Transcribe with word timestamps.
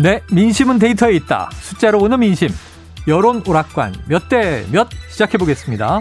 네, 0.00 0.20
민심은 0.32 0.78
데이터에 0.78 1.14
있다. 1.14 1.50
숫자로 1.60 1.98
오는 2.00 2.20
민심. 2.20 2.48
여론 3.08 3.42
오락관 3.46 3.94
몇 4.06 4.28
대 4.28 4.64
몇 4.70 4.88
시작해 5.10 5.38
보겠습니다. 5.38 6.00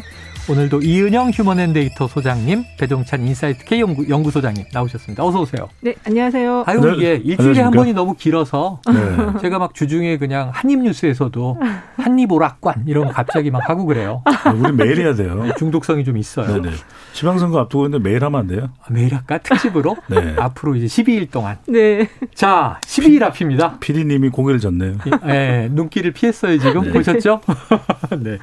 오늘도 0.49 0.81
이은영 0.81 1.31
휴먼앤데이터 1.31 2.07
소장님, 2.07 2.63
배종찬 2.79 3.21
인사이트 3.27 3.65
K 3.65 3.81
연구, 3.81 4.07
연구소장님 4.07 4.63
나오셨습니다. 4.71 5.21
어서 5.25 5.41
오세요. 5.41 5.67
네, 5.81 5.93
안녕하세요. 6.05 6.63
아유, 6.65 6.79
네, 6.79 6.93
이게 6.93 7.15
일주일에 7.15 7.35
안녕하십니까? 7.35 7.65
한 7.65 7.71
번이 7.71 7.93
너무 7.93 8.15
길어서 8.15 8.79
네. 8.87 9.39
제가 9.41 9.59
막 9.59 9.73
주중에 9.73 10.17
그냥 10.17 10.49
한입 10.53 10.79
뉴스에서도 10.79 11.59
한입 11.97 12.31
오락관 12.31 12.85
이런 12.87 13.07
거 13.07 13.11
갑자기 13.11 13.51
막 13.51 13.69
하고 13.69 13.85
그래요. 13.85 14.23
우리 14.55 14.71
매일 14.71 15.01
해야 15.01 15.13
돼요. 15.15 15.51
중독성이 15.57 16.05
좀 16.05 16.15
있어요. 16.17 16.61
네네. 16.61 16.75
지방선거 17.11 17.59
앞두고 17.59 17.85
있는데 17.87 18.09
매일 18.09 18.23
하면 18.23 18.39
안 18.39 18.47
돼요? 18.47 18.69
아, 18.81 18.85
매일 18.89 19.13
할까? 19.13 19.39
특집으로? 19.39 19.97
네. 20.07 20.35
앞으로 20.37 20.75
이제 20.75 20.85
12일 20.85 21.29
동안. 21.29 21.57
네. 21.67 22.07
자, 22.33 22.79
12일 22.85 23.21
앞입니다. 23.23 23.79
피디님이 23.79 24.29
공개를 24.29 24.61
졌네요. 24.61 24.93
예, 25.27 25.67
눈길을 25.71 26.13
피했어요, 26.13 26.57
지금. 26.57 26.83
네. 26.83 26.91
보셨죠? 26.93 27.41
네. 28.19 28.37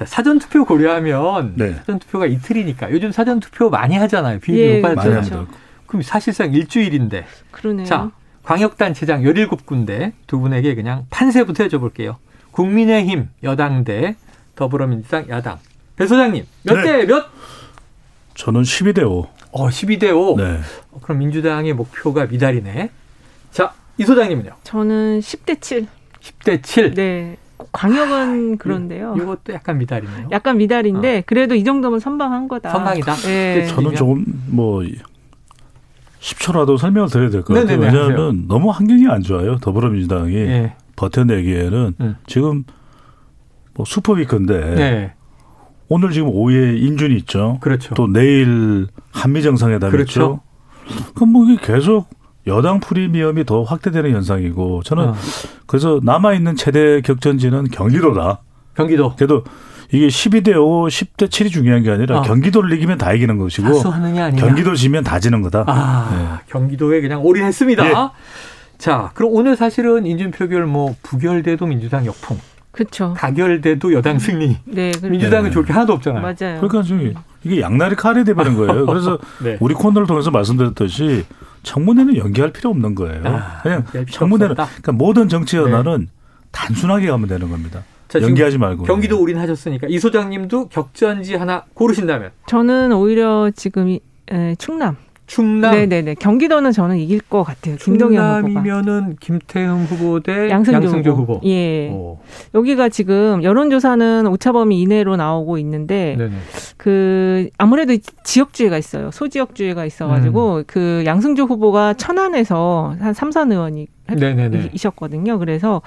자, 0.00 0.06
사전 0.06 0.38
투표 0.38 0.64
고려하면 0.64 1.52
네. 1.56 1.74
사전 1.74 1.98
투표가 1.98 2.24
이틀이니까 2.24 2.90
요즘 2.90 3.12
사전 3.12 3.38
투표 3.38 3.68
많이 3.68 3.96
하잖아요. 3.98 4.38
비율이 4.40 4.60
예, 4.62 4.76
높아졌잖아요. 4.76 5.14
많이 5.14 5.28
그렇죠. 5.28 5.46
그럼 5.84 6.00
사실상 6.00 6.54
일주일인데. 6.54 7.26
그러네요. 7.50 7.84
자, 7.84 8.10
광역단체장 8.44 9.20
17군데 9.24 10.12
두 10.26 10.40
분에게 10.40 10.74
그냥 10.74 11.04
판세부터 11.10 11.66
여쭤 11.66 11.80
볼게요. 11.80 12.16
국민의힘 12.52 13.28
여당 13.42 13.84
대 13.84 14.16
더불어민주당 14.54 15.28
야당. 15.28 15.58
배 15.96 16.06
소장님, 16.06 16.46
몇 16.62 16.76
네. 16.76 16.82
대 16.82 17.04
몇? 17.04 17.26
저는 18.32 18.62
12대 18.62 19.02
5. 19.06 19.28
어, 19.52 19.68
12대 19.68 20.16
5. 20.16 20.36
네. 20.38 20.60
어, 20.92 21.00
그럼 21.02 21.18
민주당의 21.18 21.74
목표가 21.74 22.24
미달이네. 22.24 22.88
자, 23.50 23.74
이 23.98 24.04
소장님은요? 24.06 24.50
저는 24.64 25.20
10대 25.20 25.60
7. 25.60 25.88
10대 26.22 26.62
7. 26.62 26.94
네. 26.94 27.36
광역은 27.72 28.58
그런데요. 28.58 29.14
이것도 29.16 29.52
약간 29.52 29.78
미달이네요. 29.78 30.28
약간 30.32 30.56
미달인데 30.58 31.22
그래도 31.26 31.54
이 31.54 31.62
정도면 31.64 32.00
선방한 32.00 32.48
거다. 32.48 32.70
선방이다? 32.70 33.14
네. 33.14 33.66
저는 33.66 33.94
조금 33.94 34.24
뭐 34.48 34.82
10초라도 36.20 36.76
설명을 36.78 37.08
드려야 37.08 37.30
될 37.30 37.42
것 37.42 37.54
같아요. 37.54 37.78
네네네, 37.78 37.86
왜냐하면 37.96 38.46
너무 38.48 38.70
환경이 38.70 39.06
안 39.08 39.22
좋아요. 39.22 39.56
더불어민주당이 39.58 40.34
예. 40.34 40.74
버텨내기에는 40.96 41.94
음. 42.00 42.16
지금 42.26 42.64
뭐 43.74 43.86
슈퍼위크인데 43.86 44.74
네. 44.74 45.12
오늘 45.88 46.10
지금 46.10 46.28
오후에 46.28 46.76
인준이 46.76 47.16
있죠. 47.18 47.58
그렇죠. 47.60 47.94
또 47.94 48.06
내일 48.06 48.86
한미 49.12 49.42
정상회담 49.42 49.90
그렇죠. 49.90 50.40
있죠. 50.88 51.10
그럼 51.14 51.30
뭐 51.32 51.46
이게 51.46 51.60
계속 51.64 52.08
여당 52.46 52.80
프리미엄이 52.80 53.44
더 53.44 53.62
확대되는 53.62 54.12
현상이고 54.12 54.82
저는 54.84 55.08
어, 55.10 55.14
그래서 55.66 56.00
남아 56.02 56.34
있는 56.34 56.56
최대 56.56 57.00
격전지는 57.02 57.68
경기도다. 57.70 58.40
경기도 58.74 59.14
그래도 59.14 59.44
이게 59.92 60.06
12대 60.08 60.54
5, 60.56 60.86
10대 60.86 61.28
7이 61.28 61.50
중요한 61.50 61.82
게 61.82 61.90
아니라 61.90 62.20
어. 62.20 62.22
경기도를 62.22 62.72
이기면 62.76 62.96
다 62.98 63.12
이기는 63.12 63.36
것이고. 63.38 63.82
경기도 64.38 64.74
지면 64.74 65.04
다 65.04 65.18
지는 65.18 65.42
거다. 65.42 65.64
아, 65.66 66.40
경기도에 66.48 67.00
그냥 67.00 67.22
올인했습니다. 67.24 67.88
예. 67.88 67.94
자, 68.78 69.10
그럼 69.14 69.32
오늘 69.34 69.56
사실은 69.56 70.06
인준 70.06 70.30
표결 70.30 70.64
뭐 70.64 70.94
부결돼도 71.02 71.66
민주당 71.66 72.06
역풍, 72.06 72.38
그렇죠. 72.72 73.14
가결돼도 73.18 73.92
여당 73.92 74.18
승리. 74.18 74.56
네. 74.64 74.92
그- 74.98 75.06
민주당은 75.06 75.50
네. 75.50 75.50
좋을 75.50 75.66
게 75.66 75.72
하나도 75.74 75.92
없잖아요. 75.94 76.22
맞아요. 76.22 76.60
그러니까 76.60 76.82
지금 76.82 77.12
이게 77.42 77.60
양날의 77.60 77.96
칼이 77.96 78.24
돼버린 78.24 78.56
거예요. 78.56 78.86
그래서 78.86 79.18
네. 79.44 79.58
우리 79.60 79.74
코너를 79.74 80.06
통해서 80.06 80.30
말씀드렸듯이 80.30 81.26
청문회는 81.62 82.16
연기할 82.16 82.52
필요 82.52 82.70
없는 82.70 82.94
거예요. 82.94 83.22
아, 83.24 83.60
그냥 83.62 83.84
청문회는. 84.10 84.54
그러니까 84.54 84.92
모든 84.92 85.28
정치 85.28 85.56
연화는 85.56 86.08
단순하게 86.52 87.08
가면 87.08 87.28
되는 87.28 87.48
겁니다. 87.50 87.82
자, 88.08 88.20
연기하지 88.20 88.58
말고. 88.58 88.84
경기도 88.84 89.20
올인 89.20 89.38
하셨으니까 89.38 89.86
이 89.88 89.98
소장님도 89.98 90.68
격전지 90.68 91.36
하나 91.36 91.64
고르신다면 91.74 92.30
저는 92.46 92.92
오히려 92.92 93.50
지금 93.54 93.88
이- 93.88 94.00
에, 94.30 94.54
충남. 94.56 94.96
충남. 95.30 95.70
네네네. 95.70 96.14
경기도는 96.16 96.72
저는 96.72 96.98
이길 96.98 97.20
것 97.20 97.44
같아요. 97.44 97.76
김동연 97.76 98.42
후보가. 98.42 98.62
충남이면은 98.64 99.16
김태흠 99.20 99.84
후보 99.84 100.18
대 100.18 100.50
양승조, 100.50 100.86
양승조 100.86 101.10
후보. 101.12 101.34
후보. 101.34 101.48
예. 101.48 101.88
오, 101.92 102.18
여기가 102.52 102.88
지금 102.88 103.40
여론조사는 103.44 104.26
오차범위 104.26 104.80
이내로 104.80 105.14
나오고 105.14 105.58
있는데 105.58 106.16
네네. 106.18 106.32
그 106.76 107.48
아무래도 107.58 107.96
지역주의가 108.24 108.76
있어요. 108.76 109.12
소지역주의가 109.12 109.84
있어가지고 109.84 110.56
음. 110.56 110.64
그 110.66 111.04
양승조 111.06 111.44
후보가 111.44 111.94
천안에서 111.94 112.96
한 112.98 113.14
삼선 113.14 113.52
의원이 113.52 113.86
네네네. 114.08 114.70
이셨거든요. 114.72 115.38
그래서 115.38 115.80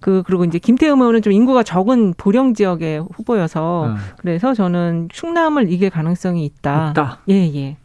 그 0.00 0.24
그리고 0.26 0.44
이제 0.44 0.58
김태흠 0.58 1.00
의원은 1.00 1.22
좀 1.22 1.32
인구가 1.32 1.62
적은 1.62 2.14
보령 2.16 2.54
지역의 2.54 3.04
후보여서 3.14 3.86
음, 3.86 3.96
그래서 4.18 4.52
저는 4.52 5.10
충남을 5.12 5.70
이길 5.70 5.90
가능성이 5.90 6.44
있다. 6.44 6.90
있다. 6.90 7.20
예 7.28 7.34
예. 7.54 7.76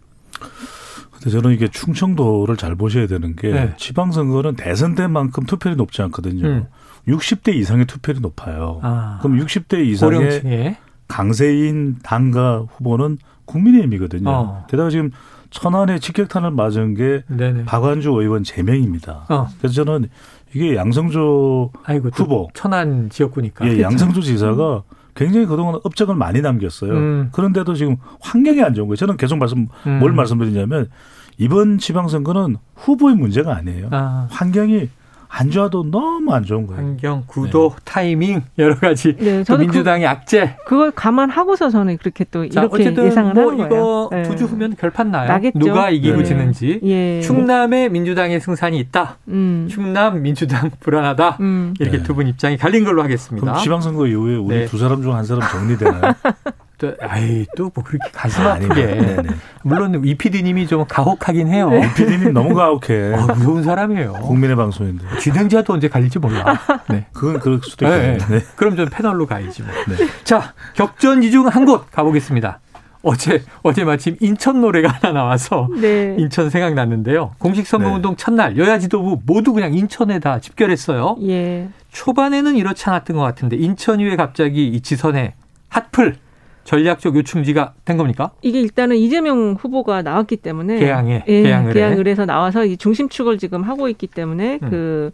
근데 1.15 1.29
저는 1.29 1.51
이게 1.53 1.67
충청도를 1.67 2.57
잘 2.57 2.75
보셔야 2.75 3.07
되는 3.07 3.35
게 3.35 3.51
네. 3.51 3.73
지방선거는 3.77 4.55
대선 4.55 4.95
때만큼 4.95 5.45
투표율이 5.45 5.77
높지 5.77 6.01
않거든요. 6.03 6.47
음. 6.47 6.65
60대 7.07 7.53
이상의 7.55 7.85
투표율이 7.85 8.21
높아요. 8.21 8.79
아, 8.83 9.19
그럼 9.21 9.39
60대 9.39 9.85
이상의 9.85 10.17
고령층에 10.17 10.77
강세인 11.07 11.97
당가 12.03 12.65
후보는 12.77 13.17
국민의힘이거든요. 13.45 14.29
어. 14.29 14.65
게다가 14.69 14.89
지금 14.89 15.11
천안에 15.51 15.99
직격탄을 15.99 16.51
맞은 16.51 16.95
게 16.95 17.23
네네. 17.27 17.65
박완주 17.65 18.09
의원 18.11 18.43
3명입니다. 18.43 19.29
어, 19.31 19.47
그래서 19.59 19.83
저는 19.83 20.09
이게 20.53 20.75
양성조 20.75 21.71
아이고 21.83 22.09
또 22.11 22.23
후보. 22.23 22.49
천안 22.53 23.09
지역구니까. 23.09 23.67
예, 23.67 23.81
양성조 23.81 24.21
지사가 24.21 24.83
굉장히 25.15 25.45
그동안 25.45 25.79
업적을 25.83 26.15
많이 26.15 26.41
남겼어요. 26.41 26.91
음. 26.91 27.29
그런데도 27.31 27.73
지금 27.73 27.97
환경이 28.21 28.61
안 28.61 28.73
좋은 28.73 28.87
거예요. 28.87 28.97
저는 28.97 29.17
계속 29.17 29.37
말씀 29.37 29.67
음. 29.87 29.99
뭘 29.99 30.11
말씀드리냐면 30.11 30.89
이번 31.37 31.77
지방선거는 31.77 32.57
후보의 32.75 33.15
문제가 33.15 33.55
아니에요. 33.55 33.87
아, 33.91 34.27
환경이 34.29 34.89
안 35.30 35.50
좋아도 35.52 35.84
너무 35.90 36.34
안 36.34 36.44
좋은 36.44 36.68
거예요. 36.68 36.81
환경, 36.81 37.24
구도, 37.28 37.75
타이밍 37.84 38.41
여러 38.58 38.75
가지. 38.75 39.16
네, 39.18 39.40
또 39.40 39.44
저는 39.44 39.68
그, 39.68 39.72
민주당의 39.74 40.08
악재. 40.08 40.58
그걸 40.66 40.91
감안하고서 40.91 41.69
저는 41.69 41.97
그렇게 41.97 42.25
또 42.31 42.47
자, 42.50 42.62
이렇게 42.62 42.75
어쨌든 42.84 43.06
예상을 43.06 43.34
뭐 43.34 43.52
하는 43.52 43.66
이거 43.66 43.69
거예요. 43.69 44.09
네. 44.12 44.24
두주 44.30 44.46
후면 44.46 44.75
결판 44.78 45.12
나요. 45.12 45.28
나겠죠. 45.28 45.59
누가 45.59 45.90
이기고 45.90 46.18
네. 46.19 46.24
지는지. 46.24 46.80
예. 46.84 47.22
충남에 47.22 47.90
민주당의 47.90 48.40
승산이 48.40 48.78
있다. 48.80 49.18
음. 49.30 49.68
충남 49.69 50.22
민주당 50.22 50.72
불안하다. 50.80 51.38
음. 51.42 51.74
이렇게 51.80 51.97
네. 51.97 52.03
두분 52.03 52.28
입장이 52.28 52.57
갈린 52.57 52.84
걸로 52.86 53.03
하겠습니다. 53.03 53.46
그럼 53.46 53.62
지방선거 53.63 54.07
이후에 54.07 54.36
우리 54.38 54.56
네. 54.59 54.66
두 54.66 54.78
사람 54.78 55.02
중 55.02 55.13
한 55.16 55.24
사람 55.24 55.50
정리되나요? 55.50 56.13
또, 56.78 56.94
아이 57.02 57.46
또 57.56 57.72
뭐 57.74 57.84
그렇게 57.84 58.09
가슴 58.12 58.46
아, 58.46 58.53
아프게. 58.53 58.84
아닙니다. 58.84 59.22
네네. 59.22 59.30
물론 59.63 60.02
이 60.06 60.16
PD님이 60.16 60.68
좀 60.68 60.86
가혹하긴 60.88 61.47
해요. 61.47 61.69
PD님 61.95 62.33
너무 62.33 62.54
가혹해. 62.54 63.13
아, 63.16 63.33
무서운 63.33 63.63
사람이에요. 63.63 64.13
국민의 64.13 64.56
방송인데. 64.56 65.06
진행자도 65.19 65.74
언제 65.74 65.88
갈릴지 65.88 66.19
몰라. 66.19 66.60
네. 66.89 67.06
그건 67.13 67.39
그럴 67.39 67.60
수도 67.63 67.88
네, 67.88 67.95
있겠네요. 68.18 68.39
네. 68.39 68.45
그럼 68.56 68.75
좀 68.75 68.88
패널로 68.89 69.25
가야지 69.25 69.63
뭐. 69.63 69.72
네. 69.88 70.06
자, 70.24 70.54
격전지 70.74 71.31
중한 71.31 71.66
곳 71.66 71.89
가보겠습니다. 71.92 72.60
어제 73.07 73.44
어제 73.62 73.83
마침 73.83 74.18
인천 74.19 74.62
노래가 74.62 74.89
하나 74.89 75.13
나와서 75.13 75.69
네. 75.80 76.16
인천 76.18 76.50
생각났는데요. 76.50 77.33
공식 77.38 77.68
선거운동 77.68 78.16
첫날 78.16 78.57
여야 78.57 78.80
지도부 78.80 79.19
모두 79.28 79.54
그냥 79.54 79.75
인천에 79.75 80.18
다 80.19 80.39
집결했어요. 80.39 81.18
예. 81.21 81.69
초반에는 81.92 82.56
이렇지 82.56 82.89
않았던 82.89 83.16
것 83.16 83.21
같은데 83.21 83.57
인천 83.57 84.00
이후에 84.00 84.16
갑자기 84.16 84.68
이 84.68 84.81
지선에 84.81 85.36
핫플 85.69 86.16
전략적 86.65 87.15
요충지가 87.15 87.73
된 87.85 87.95
겁니까? 87.95 88.31
이게 88.41 88.59
일단은 88.59 88.97
이재명 88.97 89.53
후보가 89.57 90.01
나왔기 90.01 90.38
때문에 90.38 90.79
개항에, 90.79 91.23
예, 91.27 91.41
개항을 91.44 91.69
해. 91.69 91.73
개항을 91.73 92.07
해서 92.07 92.25
나와서 92.25 92.65
이 92.65 92.75
중심축을 92.75 93.38
지금 93.38 93.62
하고 93.63 93.88
있기 93.88 94.07
때문에 94.07 94.59
음. 94.63 94.69
그 94.69 95.12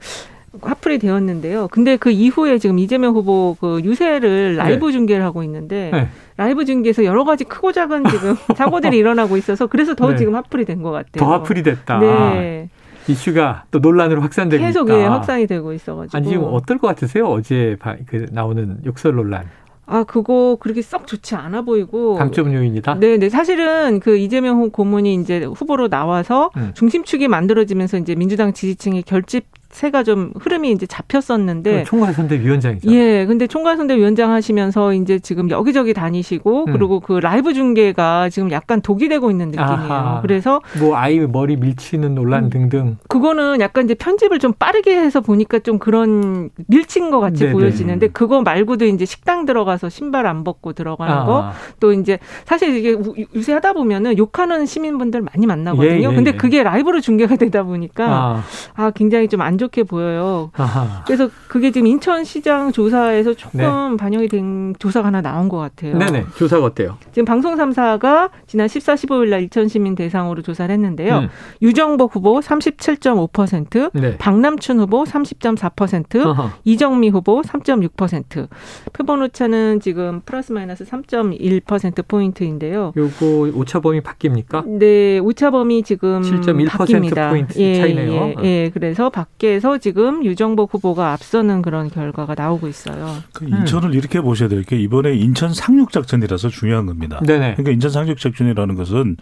화풀이 0.61 0.99
되었는데요. 0.99 1.67
근데 1.69 1.95
그 1.95 2.09
이후에 2.09 2.57
지금 2.57 2.77
이재명 2.79 3.13
후보 3.15 3.55
그 3.61 3.79
유세를 3.83 4.55
라이브 4.57 4.91
중계를 4.91 5.23
하고 5.23 5.43
있는데 5.43 5.91
네. 5.93 6.07
라이브 6.35 6.65
중계에서 6.65 7.05
여러 7.05 7.23
가지 7.23 7.43
크고 7.45 7.71
작은 7.71 8.03
지금 8.09 8.35
사고들이 8.57 8.97
일어나고 8.97 9.37
있어서 9.37 9.67
그래서 9.67 9.93
더 9.95 10.09
네. 10.09 10.17
지금 10.17 10.35
화풀이 10.35 10.65
된 10.65 10.81
것 10.81 10.91
같아요. 10.91 11.19
더 11.23 11.31
핫플이 11.33 11.63
됐다. 11.63 11.99
네. 11.99 12.69
이슈가 13.07 13.63
또 13.71 13.79
논란으로 13.79 14.21
확산되고 14.21 14.63
계속 14.63 14.89
있다. 14.89 14.99
예, 14.99 15.03
확산이 15.05 15.47
되고 15.47 15.73
있어가지고. 15.73 16.17
아니 16.17 16.27
지금 16.29 16.43
어떨 16.51 16.77
것 16.77 16.87
같으세요? 16.87 17.27
어제 17.27 17.75
바, 17.79 17.95
그 18.05 18.25
나오는 18.31 18.77
욕설 18.85 19.15
논란. 19.15 19.45
아 19.91 20.03
그거 20.05 20.57
그렇게 20.59 20.81
썩 20.81 21.05
좋지 21.05 21.35
않아 21.35 21.63
보이고. 21.63 22.15
감점 22.15 22.53
요인이다. 22.53 22.95
네, 22.95 23.17
네. 23.17 23.29
사실은 23.29 23.99
그 23.99 24.17
이재명 24.17 24.69
고문이 24.69 25.15
이제 25.15 25.43
후보로 25.43 25.89
나와서 25.89 26.49
음. 26.55 26.71
중심축이 26.73 27.27
만들어지면서 27.27 27.97
이제 27.97 28.15
민주당 28.15 28.53
지지층의 28.53 29.03
결집 29.03 29.45
세가 29.71 30.03
좀 30.03 30.31
흐름이 30.39 30.71
이제 30.71 30.85
잡혔었는데 30.85 31.83
총괄선대 31.85 32.39
위원장이죠. 32.39 32.91
예, 32.91 33.25
근데 33.25 33.47
총괄선대 33.47 33.95
위원장 33.97 34.31
하시면서 34.31 34.93
이제 34.93 35.19
지금 35.19 35.49
여기저기 35.49 35.93
다니시고 35.93 36.65
음. 36.67 36.73
그리고 36.73 36.99
그 36.99 37.13
라이브 37.13 37.53
중계가 37.53 38.29
지금 38.29 38.51
약간 38.51 38.81
독이 38.81 39.07
되고 39.09 39.31
있는 39.31 39.47
느낌이에요. 39.47 39.71
아하. 39.71 40.21
그래서 40.21 40.61
뭐 40.79 40.95
아이 40.97 41.19
머리 41.19 41.55
밀치는 41.55 42.15
논란 42.15 42.45
음. 42.45 42.49
등등. 42.49 42.97
그거는 43.07 43.61
약간 43.61 43.85
이제 43.85 43.93
편집을 43.93 44.39
좀 44.39 44.53
빠르게 44.53 44.95
해서 44.95 45.21
보니까 45.21 45.59
좀 45.59 45.79
그런 45.79 46.49
밀친 46.67 47.09
것 47.11 47.19
같이 47.19 47.43
네네. 47.43 47.53
보여지는데 47.53 48.07
그거 48.09 48.41
말고도 48.41 48.85
이제 48.85 49.05
식당 49.05 49.45
들어가서 49.45 49.89
신발 49.89 50.25
안 50.27 50.43
벗고 50.43 50.73
들어가는 50.73 51.25
거 51.25 51.43
아, 51.43 51.53
또 51.79 51.93
이제 51.93 52.19
사실 52.45 52.75
이게 52.75 52.93
우- 52.93 53.15
요새 53.35 53.53
하다 53.53 53.73
보면은 53.73 54.17
욕하는 54.17 54.65
시민분들 54.65 55.21
많이 55.21 55.45
만나거든요. 55.45 55.91
예, 55.91 55.97
예, 55.99 56.15
근데 56.15 56.31
예. 56.33 56.37
그게 56.37 56.63
라이브로 56.63 56.99
중계가 57.01 57.35
되다 57.37 57.63
보니까 57.63 58.05
아, 58.07 58.43
아 58.75 58.91
굉장히 58.91 59.27
좀안 59.27 59.57
좋게 59.61 59.83
보여요. 59.83 60.49
아하. 60.53 61.03
그래서 61.05 61.29
그게 61.47 61.71
지금 61.71 61.87
인천시장 61.87 62.71
조사에서 62.71 63.33
조금 63.35 63.95
반영이 63.97 64.27
된 64.27 64.73
조사가 64.79 65.07
하나 65.07 65.21
나온 65.21 65.49
것 65.49 65.57
같아요. 65.57 65.97
네. 65.97 66.05
네네. 66.05 66.25
조사가 66.35 66.65
어때요? 66.65 66.97
지금 67.11 67.25
방송 67.25 67.55
3사가 67.55 68.31
지난 68.47 68.67
14, 68.67 68.95
15일 68.95 69.29
날 69.29 69.43
인천 69.43 69.67
시민 69.67 69.93
대상으로 69.95 70.41
조사를 70.41 70.73
했는데요. 70.73 71.19
음. 71.19 71.29
유정복 71.61 72.15
후보 72.15 72.39
37.5%, 72.39 73.91
네. 73.93 74.17
박남춘 74.17 74.79
후보 74.79 75.03
30.4%, 75.03 76.25
어허. 76.25 76.49
이정미 76.63 77.09
후보 77.09 77.41
3.6%. 77.41 78.47
표본 78.93 79.21
오차는 79.21 79.79
지금 79.79 80.21
플러스 80.25 80.51
마이너스 80.51 80.85
3.1% 80.85 82.07
포인트인데요. 82.07 82.93
요거 82.97 83.51
오차범위 83.53 84.01
바뀝니까? 84.01 84.65
네, 84.67 85.19
오차범위 85.19 85.83
지금 85.83 86.21
7.1% 86.21 86.67
바뀝니다. 86.67 87.29
포인트 87.29 87.59
예, 87.59 87.75
차이네요. 87.75 88.11
예, 88.11 88.35
예. 88.43 88.71
그래서 88.73 89.09
밖에 89.09 89.50
서 89.59 89.77
지금 89.77 90.23
유정복 90.23 90.73
후보가 90.73 91.11
앞서는 91.13 91.61
그런 91.61 91.89
결과가 91.89 92.35
나오고 92.37 92.67
있어요. 92.67 93.15
그 93.33 93.45
인천을 93.45 93.93
이렇게 93.95 94.21
보셔야 94.21 94.47
될 94.49 94.63
게 94.63 94.77
이번에 94.77 95.13
인천 95.15 95.53
상륙 95.53 95.91
작전이라서 95.91 96.49
중요한 96.49 96.85
겁니다. 96.85 97.19
네네. 97.25 97.55
그러니까 97.55 97.71
인천 97.71 97.91
상륙 97.91 98.17
작전이라는 98.17 98.75
것은 98.75 99.17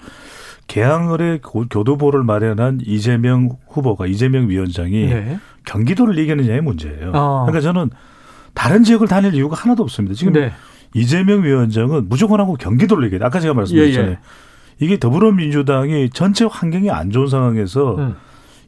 개항을의 0.68 1.40
고- 1.42 1.66
교도보를 1.70 2.24
마련한 2.24 2.80
이재명 2.86 3.50
후보가 3.68 4.06
이재명 4.08 4.50
위원장이 4.50 5.08
네. 5.08 5.40
경기도를 5.66 6.18
이기느냐의 6.20 6.62
문제예요. 6.62 7.12
어. 7.14 7.46
그러니까 7.48 7.62
저는 7.62 7.90
다른 8.54 8.84
지역을 8.84 9.08
다닐 9.08 9.34
이유가 9.34 9.56
하나도 9.56 9.84
없습니다. 9.84 10.16
지금 10.16 10.34
네. 10.34 10.52
이재명 10.94 11.44
위원장은 11.44 12.08
무조건 12.10 12.40
하고 12.40 12.56
경기도를 12.56 13.08
이겨야 13.08 13.20
돼. 13.20 13.26
아까 13.26 13.40
제가 13.40 13.54
말씀드렸잖아요. 13.54 14.10
예, 14.10 14.12
예. 14.14 14.18
이게 14.80 14.98
더불어민주당이 14.98 16.10
전체 16.12 16.46
환경이 16.50 16.90
안 16.90 17.12
좋은 17.12 17.28
상황에서 17.28 17.96
음. 17.98 18.16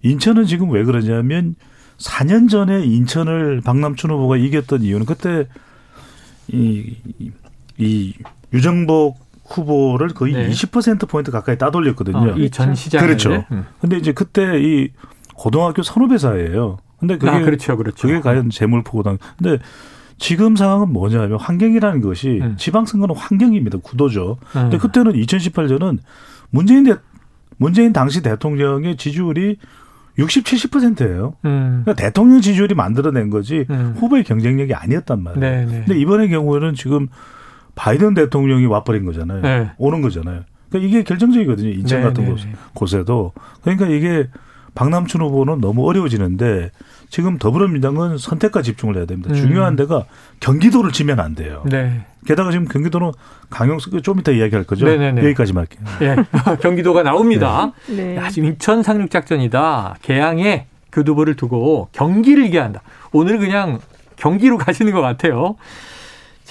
인천은 0.03 0.45
지금 0.45 0.71
왜 0.71 0.83
그러냐면 0.83 1.55
4년 1.97 2.49
전에 2.49 2.83
인천을 2.83 3.61
박남춘 3.63 4.09
후보가 4.11 4.37
이겼던 4.37 4.81
이유는 4.83 5.05
그때 5.05 5.47
이, 6.47 6.95
이- 7.19 7.31
이 7.77 8.13
유정복 8.53 9.19
후보를 9.45 10.09
거의 10.09 10.33
네. 10.33 10.49
20% 10.49 11.07
포인트 11.09 11.31
가까이 11.31 11.57
따돌렸거든요. 11.57 12.17
어, 12.17 12.35
이전 12.37 12.73
시장 12.75 13.05
그렇죠. 13.05 13.45
근데 13.79 13.97
이제 13.97 14.11
그때 14.13 14.59
이 14.61 14.89
고등학교 15.35 15.83
선후배사예요. 15.83 16.77
근데 16.99 17.17
그게 17.17 17.31
아, 17.31 17.39
그렇죠, 17.41 17.77
그렇죠. 17.77 18.07
그게 18.07 18.19
과연 18.19 18.49
재물포고당. 18.49 19.17
근데 19.37 19.63
지금 20.17 20.55
상황은 20.55 20.93
뭐냐면 20.93 21.39
환경이라는 21.39 22.01
것이 22.01 22.39
음. 22.41 22.55
지방선거는 22.57 23.15
환경입니다. 23.15 23.79
구도죠. 23.79 24.37
음. 24.55 24.61
근데 24.61 24.77
그때는 24.77 25.13
2018년은 25.13 25.97
문재인 26.51 26.83
대 26.83 26.95
문재인 27.57 27.91
당시 27.93 28.21
대통령의 28.21 28.97
지지율이 28.97 29.57
60, 30.17 30.43
70%예요. 30.43 31.35
음. 31.45 31.81
그러니까 31.83 31.93
대통령 31.93 32.41
지지율이 32.41 32.75
만들어낸 32.75 33.29
거지 33.29 33.65
음. 33.69 33.95
후보의 33.97 34.23
경쟁력이 34.23 34.73
아니었단 34.73 35.23
말이에요. 35.23 35.39
네, 35.39 35.65
네. 35.65 35.83
근데 35.85 35.99
이번의 35.99 36.29
경우에는 36.29 36.75
지금 36.75 37.07
바이든 37.75 38.13
대통령이 38.13 38.65
와버린 38.65 39.05
거잖아요. 39.05 39.41
네. 39.41 39.71
오는 39.77 40.01
거잖아요. 40.01 40.41
그러니까 40.69 40.89
이게 40.89 41.03
결정적이거든요. 41.03 41.69
인천 41.69 41.99
네, 41.99 42.07
같은 42.07 42.23
네, 42.25 42.29
곳, 42.29 42.39
네. 42.43 42.53
곳에도. 42.73 43.33
그러니까 43.61 43.87
이게 43.87 44.27
박남춘 44.75 45.21
후보는 45.21 45.59
너무 45.59 45.87
어려워지는데 45.87 46.71
지금 47.11 47.37
더불어민주당은 47.37 48.17
선택과 48.17 48.61
집중을 48.61 48.95
해야 48.95 49.05
됩니다. 49.05 49.31
음. 49.31 49.35
중요한 49.35 49.75
데가 49.75 50.05
경기도를 50.39 50.93
지면 50.93 51.19
안 51.19 51.35
돼요. 51.35 51.61
네. 51.69 52.05
게다가 52.25 52.51
지금 52.51 52.65
경기도는 52.69 53.11
강용석 53.49 54.01
좀 54.01 54.19
이따 54.19 54.31
이야기할 54.31 54.63
거죠. 54.63 54.85
네네네. 54.85 55.21
여기까지만 55.21 55.67
할게요. 55.67 55.85
예. 56.03 56.15
경기도가 56.63 57.03
나옵니다. 57.03 57.73
네. 57.87 58.15
야, 58.15 58.29
지금 58.29 58.47
인천 58.47 58.81
상륙 58.81 59.11
작전이다. 59.11 59.97
개항에 60.01 60.67
교두보를 60.93 61.35
두고 61.35 61.89
경기를 61.91 62.45
이겨야 62.45 62.63
한다. 62.63 62.81
오늘 63.11 63.39
그냥 63.39 63.79
경기로 64.15 64.57
가시는 64.57 64.93
것 64.93 65.01
같아요. 65.01 65.57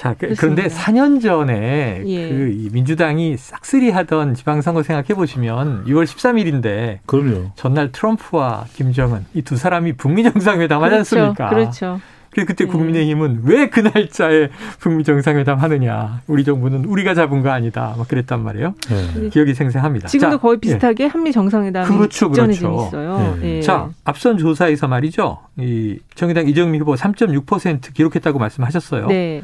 자, 0.01 0.15
그- 0.19 0.35
그런데 0.35 0.63
그렇습니다. 0.63 0.69
4년 0.93 1.21
전에 1.21 2.03
예. 2.07 2.29
그이 2.31 2.71
민주당이 2.73 3.37
싹쓸이 3.37 3.91
하던 3.91 4.33
지방선거 4.33 4.83
생각해 4.83 5.09
보시면 5.09 5.85
6월 5.85 6.05
13일인데 6.05 7.01
그럼요. 7.05 7.51
전날 7.55 7.93
트럼프와 7.93 8.65
김정은 8.73 9.27
이 9.35 9.43
두 9.43 9.59
사람이 9.59 9.95
북미 9.95 10.23
정상회담 10.23 10.83
하지 10.83 10.91
그렇죠. 10.95 11.17
않습니까? 11.21 11.49
그렇죠. 11.51 12.01
그래서 12.31 12.47
그때 12.47 12.65
네. 12.65 12.71
국민의힘은 12.71 13.41
왜 13.45 13.69
그 13.69 13.81
날짜에 13.81 14.49
북미 14.79 15.05
정상회담 15.05 15.59
하느냐? 15.59 16.23
우리 16.29 16.45
정부는 16.45 16.85
우리가 16.87 17.13
잡은 17.13 17.43
거 17.43 17.51
아니다. 17.51 17.95
막 17.99 18.09
그랬단 18.09 18.43
말이에요. 18.43 18.75
네. 18.89 19.29
기억이 19.29 19.53
생생합니다. 19.53 20.09
지금도 20.09 20.37
자, 20.37 20.41
거의 20.41 20.55
예. 20.57 20.61
비슷하게 20.61 21.07
한미 21.09 21.31
정상회담이 21.33 21.87
그렇죠, 21.89 22.29
직전에 22.29 22.55
그렇죠. 22.55 22.61
좀 22.61 22.87
있어요. 22.87 23.37
네. 23.43 23.57
예. 23.57 23.61
자, 23.61 23.91
앞선 24.05 24.39
조사에서 24.39 24.87
말이죠. 24.89 25.41
이 25.59 25.99
정의당 26.15 26.49
이정미 26.49 26.79
후보 26.79 26.95
3.6% 26.95 27.93
기록했다고 27.93 28.39
말씀하셨어요. 28.39 29.09
네. 29.09 29.43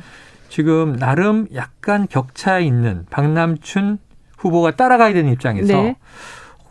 지금 0.57 0.97
나름 0.97 1.47
약간 1.55 2.09
격차 2.09 2.59
있는 2.61 3.05
박남춘 3.11 3.99
후보가 4.39 4.71
따라가야 4.71 5.13
되는 5.13 5.31
입장에서 5.31 5.67
네. 5.67 5.97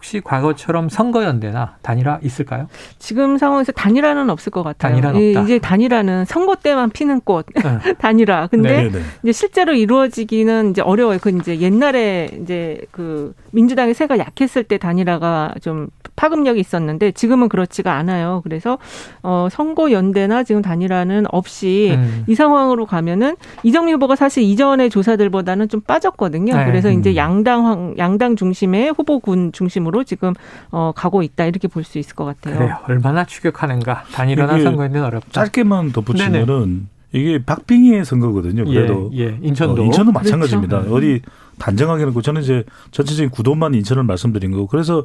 혹시 0.06 0.22
과거처럼 0.22 0.88
선거연대나 0.88 1.78
단일화 1.82 2.20
있을까요? 2.22 2.68
지금 3.00 3.40
상황에서 3.40 3.72
단일화는 3.72 4.30
없을 4.30 4.52
것 4.52 4.62
같아요. 4.62 4.92
단일화는 4.94 5.20
예, 5.20 5.30
없다. 5.32 5.42
이제 5.42 5.58
단일화는 5.60 6.26
선거 6.26 6.54
때만 6.56 6.92
피는 6.92 7.22
꽃 7.22 7.48
네. 7.56 7.94
단일화. 7.98 8.48
근데 8.52 8.84
네. 8.84 8.90
네. 8.92 9.00
이제 9.24 9.32
실제로 9.32 9.74
이루어지기는 9.74 10.70
이제 10.70 10.84
어려워요. 10.84 11.18
그 11.20 11.32
이제 11.32 11.60
옛날에 11.60 12.30
이제 12.40 12.78
그 12.92 13.34
민주당의 13.52 13.96
세가 13.96 14.20
약했을 14.20 14.64
때 14.64 14.78
단일화가 14.78 15.56
좀 15.64 15.88
파급력이 16.16 16.60
있었는데 16.60 17.12
지금은 17.12 17.50
그렇지가 17.50 17.94
않아요. 17.94 18.42
그래서 18.44 18.78
어 19.24 19.48
선거 19.52 19.92
연대나 19.92 20.44
지금 20.44 20.62
단일화는 20.62 21.26
없이 21.32 21.94
음. 21.98 22.24
이 22.28 22.36
상황으로 22.36 22.86
가면은 22.86 23.36
이정미 23.64 23.92
후보가 23.94 24.16
사실 24.16 24.44
이전의 24.44 24.92
조사들보다는 24.92 25.68
좀 25.68 25.82
빠졌거든요. 25.82 26.56
네. 26.56 26.66
그래서 26.66 26.92
이제 26.92 27.10
음. 27.12 27.16
양당 27.16 27.66
황- 27.66 27.96
양당 27.98 28.36
중심의 28.36 28.92
후보군 28.96 29.52
중심으로 29.52 29.95
지금 30.04 30.34
어 30.72 30.92
가고 30.96 31.24
있다 31.24 31.46
이렇게 31.46 31.68
볼 31.68 31.84
수 31.86 31.98
있을 32.00 32.16
것 32.16 32.26
같아요. 32.26 32.58
그래요. 32.58 32.78
얼마나 32.88 33.26
추격하는가. 33.26 34.04
단일화나 34.12 34.56
이게 34.56 34.64
선거연대는 34.64 35.06
어렵다. 35.06 35.30
짧게만 35.32 35.92
덧붙이면은 35.92 36.88
이게 37.12 37.42
박빙의 37.44 38.04
선거거든요. 38.04 38.66
그래도 38.66 39.10
예, 39.14 39.26
예. 39.26 39.40
인천도. 39.42 39.82
어, 39.82 39.86
인천도 39.86 40.12
그렇죠. 40.12 40.26
마찬가지입니다. 40.32 40.78
어디 40.92 41.22
단정하게는 41.60 42.14
그 42.14 42.22
저는 42.22 42.42
이제 42.42 42.64
전체적인 42.92 43.30
구도만 43.30 43.74
인천을 43.74 44.04
말씀드린 44.04 44.52
거고 44.52 44.68
그래서 44.68 45.04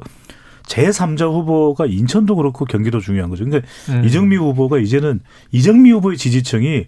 제3자 0.63 1.31
후보가 1.31 1.85
인천도 1.85 2.35
그렇고 2.35 2.65
경기도 2.65 2.99
중요한 2.99 3.29
거죠. 3.29 3.45
그러니까 3.45 3.67
음. 3.89 4.03
이정미 4.05 4.35
후보가 4.37 4.79
이제는 4.79 5.21
이정미 5.51 5.91
후보의 5.91 6.17
지지층이 6.17 6.87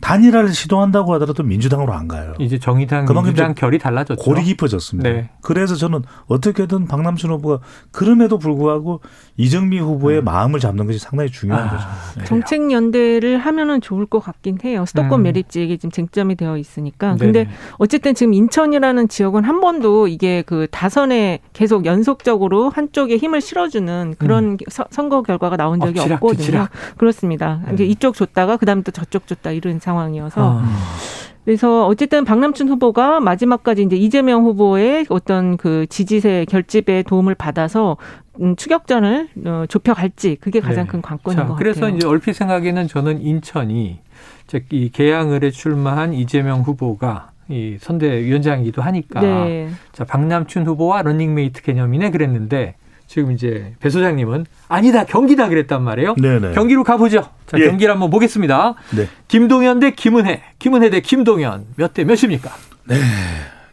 단일화를 0.00 0.52
시도한다고 0.52 1.14
하더라도 1.14 1.42
민주당으로 1.42 1.92
안 1.92 2.08
가요. 2.08 2.34
이제 2.38 2.58
정의당 2.58 3.04
그만큼 3.06 3.30
민주당 3.30 3.54
결이 3.54 3.78
달라졌죠. 3.78 4.22
골이 4.22 4.42
깊어졌습니다. 4.42 5.08
네. 5.08 5.30
그래서 5.40 5.74
저는 5.76 6.02
어떻게든 6.26 6.86
박남춘 6.86 7.30
후보가 7.30 7.60
그럼에도 7.92 8.38
불구하고 8.38 9.00
이정미 9.36 9.78
후보의 9.78 10.22
마음을 10.22 10.60
잡는 10.60 10.86
것이 10.86 10.98
상당히 10.98 11.30
중요한 11.30 11.68
아, 11.68 11.70
거죠. 11.70 11.86
네. 12.18 12.24
정책 12.24 12.70
연대를 12.70 13.38
하면은 13.38 13.80
좋을 13.80 14.06
것 14.06 14.20
같긴 14.20 14.58
해요. 14.64 14.84
수도권 14.86 15.20
음. 15.20 15.22
매립 15.22 15.48
지역이 15.48 15.78
지금 15.78 15.90
쟁점이 15.90 16.34
되어 16.34 16.58
있으니까. 16.58 17.16
네네. 17.16 17.32
근데 17.32 17.50
어쨌든 17.78 18.14
지금 18.14 18.34
인천이라는 18.34 19.08
지역은 19.08 19.44
한 19.44 19.60
번도 19.60 20.08
이게 20.08 20.42
그 20.46 20.66
다선에 20.70 21.40
계속 21.52 21.86
연속적으로 21.86 22.68
한쪽에 22.70 23.16
힘을 23.16 23.40
실어주는 23.40 24.14
그런 24.18 24.58
서- 24.68 24.86
선거 24.90 25.22
결과가 25.22 25.56
나온 25.56 25.80
적이 25.80 25.92
음. 25.92 26.00
엎치락, 26.00 26.22
없거든요. 26.22 26.36
뒤치락. 26.38 26.70
그렇습니다. 26.98 27.62
이제 27.72 27.84
음. 27.84 27.90
이쪽 27.90 28.14
줬다가 28.14 28.56
그다음에 28.56 28.82
또 28.82 28.90
저쪽 28.92 29.26
줬다 29.26 29.50
이런 29.52 29.80
상황이어서 29.84 30.60
아. 30.60 30.64
그래서 31.44 31.86
어쨌든 31.86 32.24
박남춘 32.24 32.68
후보가 32.70 33.20
마지막까지 33.20 33.82
이제 33.82 33.96
이재명 33.96 34.44
후보의 34.44 35.04
어떤 35.10 35.58
그 35.58 35.86
지지세 35.90 36.46
결집에 36.48 37.02
도움을 37.02 37.34
받아서 37.34 37.98
음, 38.40 38.56
추격전을 38.56 39.28
어, 39.44 39.64
좁혀갈지 39.68 40.36
그게 40.40 40.60
가장 40.60 40.84
네. 40.86 40.90
큰 40.90 41.02
관건인 41.02 41.36
자, 41.36 41.46
것 41.46 41.56
그래서 41.56 41.82
같아요. 41.82 41.96
이제 41.96 42.06
얼핏 42.06 42.32
생각에는 42.32 42.88
저는 42.88 43.20
인천이 43.20 44.00
즉 44.46 44.64
이 44.70 44.88
계양을에 44.90 45.50
출마한 45.50 46.14
이재명 46.14 46.60
후보가 46.62 47.30
이 47.50 47.76
선대위원장이기도 47.78 48.80
하니까 48.80 49.20
네. 49.20 49.68
자 49.92 50.04
박남춘 50.04 50.66
후보와 50.66 51.02
런닝메이트 51.02 51.62
개념이네 51.62 52.10
그랬는데 52.10 52.74
지금 53.06 53.32
이제 53.32 53.74
배 53.80 53.90
소장님은 53.90 54.46
아니다 54.68 55.04
경기다 55.04 55.48
그랬단 55.48 55.82
말이에요. 55.82 56.14
네네. 56.16 56.52
경기로 56.52 56.84
가보죠. 56.84 57.28
자 57.46 57.58
예. 57.58 57.66
경기를 57.66 57.92
한번 57.92 58.10
보겠습니다. 58.10 58.74
네. 58.96 59.08
김동연 59.28 59.80
대 59.80 59.90
김은혜, 59.92 60.42
김은혜 60.58 60.90
대 60.90 61.00
김동연 61.00 61.66
몇대 61.76 62.04
몇입니까? 62.04 62.50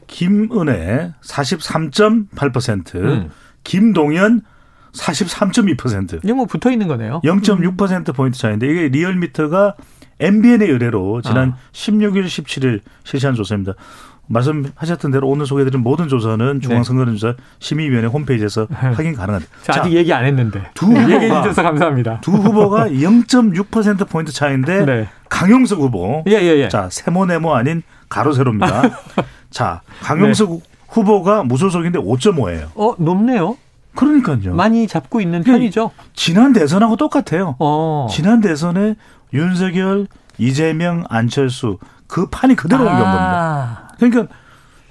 김은혜 0.07 1.13
43.8%, 1.23 2.95
음. 2.95 3.29
김동연 3.63 4.41
43.2%. 4.93 6.19
이게 6.23 6.33
뭐 6.33 6.45
붙어 6.45 6.69
있는 6.69 6.87
거네요. 6.87 7.21
0.6% 7.23 8.13
포인트 8.13 8.37
차이인데 8.37 8.67
이게 8.67 8.87
리얼미터가 8.89 9.75
MBN의 10.19 10.69
의뢰로 10.69 11.21
지난 11.21 11.51
아. 11.51 11.57
16일, 11.71 12.25
17일 12.25 12.81
실시한 13.03 13.33
조사입니다. 13.35 13.73
말씀하셨던 14.31 15.11
대로 15.11 15.27
오늘 15.27 15.45
소개해드린 15.45 15.81
모든 15.81 16.07
조사는 16.07 16.61
중앙선거조사 16.61 17.35
심의위원회 17.59 18.07
홈페이지에서 18.07 18.67
확인 18.71 19.15
가능합니다. 19.15 19.51
네. 19.63 19.63
자, 19.73 19.81
아직 19.81 19.93
얘기 19.93 20.13
안 20.13 20.25
했는데 20.25 20.63
두 20.73 20.87
얘기해 20.97 21.27
후보가 21.27 21.41
주셔서 21.43 21.63
감사합니다. 21.63 22.21
두 22.21 22.31
후보가 22.31 22.87
0.6% 22.89 24.07
포인트 24.09 24.31
차이인데 24.31 24.85
네. 24.85 25.09
강용석 25.29 25.79
후보 25.79 26.23
예, 26.27 26.33
예, 26.33 26.57
예. 26.57 26.69
자 26.69 26.89
세모네모 26.89 27.53
아닌 27.53 27.83
가로세로입니다. 28.09 28.83
자 29.49 29.81
강용석 30.01 30.49
네. 30.49 30.59
후보가 30.89 31.43
무소속인데 31.43 31.99
5.5예요. 31.99 32.67
어, 32.75 32.95
높네요. 32.97 33.57
그러니까요. 33.95 34.55
많이 34.55 34.87
잡고 34.87 35.19
있는 35.21 35.43
그 35.43 35.51
편이죠. 35.51 35.91
지난 36.13 36.53
대선하고 36.53 36.95
똑같아요. 36.95 37.55
어. 37.59 38.07
지난 38.09 38.39
대선에 38.41 38.95
윤석열, 39.33 40.07
이재명, 40.37 41.03
안철수 41.09 41.77
그 42.07 42.27
판이 42.29 42.55
그대로 42.55 42.83
옮겨온 42.83 42.99
겁니다. 43.03 43.90
아, 44.01 44.09
그러니까 44.09 44.33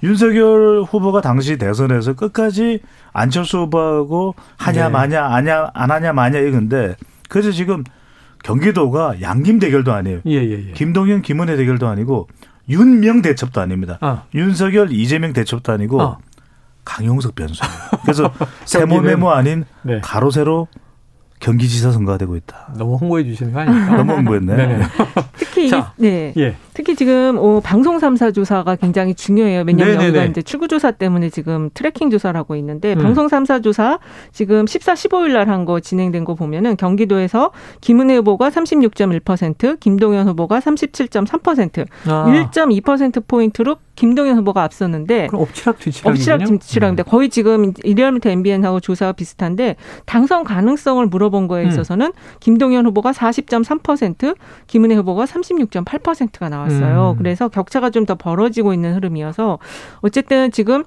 윤석열 0.03 0.83
후보가 0.83 1.21
당시 1.21 1.57
대선에서 1.57 2.13
끝까지 2.13 2.79
안철수 3.13 3.59
후보하고 3.59 4.35
하냐 4.57 4.85
네. 4.85 4.89
마냐 4.89 5.25
아냐 5.25 5.69
안 5.73 5.91
하냐 5.91 6.13
마냐 6.13 6.39
이건데 6.39 6.95
그래서 7.29 7.51
지금 7.51 7.83
경기도가 8.43 9.21
양김 9.21 9.59
대결도 9.59 9.93
아니에요. 9.93 10.21
예, 10.25 10.31
예, 10.31 10.69
예. 10.69 10.71
김동연, 10.73 11.21
김은혜 11.21 11.55
대결도 11.57 11.87
아니고 11.87 12.27
윤명 12.69 13.21
대첩도 13.21 13.61
아닙니다. 13.61 13.97
아, 14.01 14.23
윤석열, 14.33 14.91
이재명 14.91 15.33
대첩도 15.33 15.71
아니고 15.71 16.01
어. 16.01 16.17
강용석 16.83 17.35
변수예요. 17.35 17.71
그래서 18.01 18.33
세모 18.65 19.01
네모 19.01 19.29
아닌 19.31 19.65
네. 19.83 19.99
가로 20.01 20.31
세로 20.31 20.67
경기지사 21.39 21.91
선거가 21.91 22.17
되고 22.17 22.35
있다. 22.35 22.73
너무 22.77 22.95
홍보해 22.95 23.23
주시는 23.23 23.53
거 23.53 23.59
아닙니까? 23.59 23.97
너무 23.97 24.13
홍보했네. 24.13 24.87
특히 25.37 25.69
자. 25.69 25.93
이, 25.97 26.03
네. 26.03 26.33
예. 26.37 26.55
특히 26.73 26.95
지금 26.95 27.37
어, 27.37 27.59
방송 27.63 27.97
3사 27.99 28.33
조사가 28.33 28.75
굉장히 28.77 29.13
중요해요. 29.13 29.63
왜냐하면 29.67 29.97
네네네. 29.97 30.07
여기가 30.07 30.25
이제 30.25 30.41
출구 30.41 30.67
조사 30.67 30.91
때문에 30.91 31.29
지금 31.29 31.69
tracking 31.73 32.09
조사를 32.09 32.37
하고 32.39 32.55
있는데 32.55 32.93
음. 32.93 33.01
방송 33.03 33.27
3사 33.27 33.61
조사 33.63 33.99
지금 34.31 34.65
14, 34.67 34.93
15일 34.93 35.33
날 35.33 35.47
한 35.49 35.65
거 35.65 35.79
진행된 35.79 36.23
거 36.23 36.33
보면은 36.35 36.77
경기도에서 36.77 37.51
김은혜 37.81 38.15
후보가 38.17 38.49
36.1%, 38.49 39.79
김동연 39.79 40.27
후보가 40.29 40.59
37.3%, 40.59 41.85
아, 42.07 42.25
1.2% 42.51 43.27
포인트로 43.27 43.77
김동연 43.95 44.37
후보가 44.37 44.63
앞섰는데 44.63 45.27
그럼 45.27 45.41
엎치락 45.43 45.77
뒤치락이군요. 45.79 46.11
엎치락 46.11 46.45
뒤치락인데 46.59 47.03
거의 47.03 47.29
지금 47.29 47.73
리얼미터 47.83 48.29
MBN하고 48.29 48.79
조사가 48.79 49.11
비슷한데 49.13 49.75
당선 50.05 50.43
가능성을 50.43 51.05
물어본 51.05 51.47
거에 51.47 51.63
음. 51.65 51.69
있어서는 51.69 52.11
김동연 52.39 52.85
후보가 52.87 53.11
40.3%, 53.11 54.35
김은혜 54.67 54.95
후보가 54.95 55.25
36.8%가 55.25 56.49
나 56.49 56.60
왔어요. 56.61 57.11
음. 57.11 57.17
그래서 57.17 57.47
격차가 57.47 57.89
좀 57.89 58.01
더 58.01 58.15
벌어지고 58.15 58.73
있는 58.73 58.95
흐름이어서 58.95 59.59
어쨌든 60.01 60.49
지금 60.49 60.83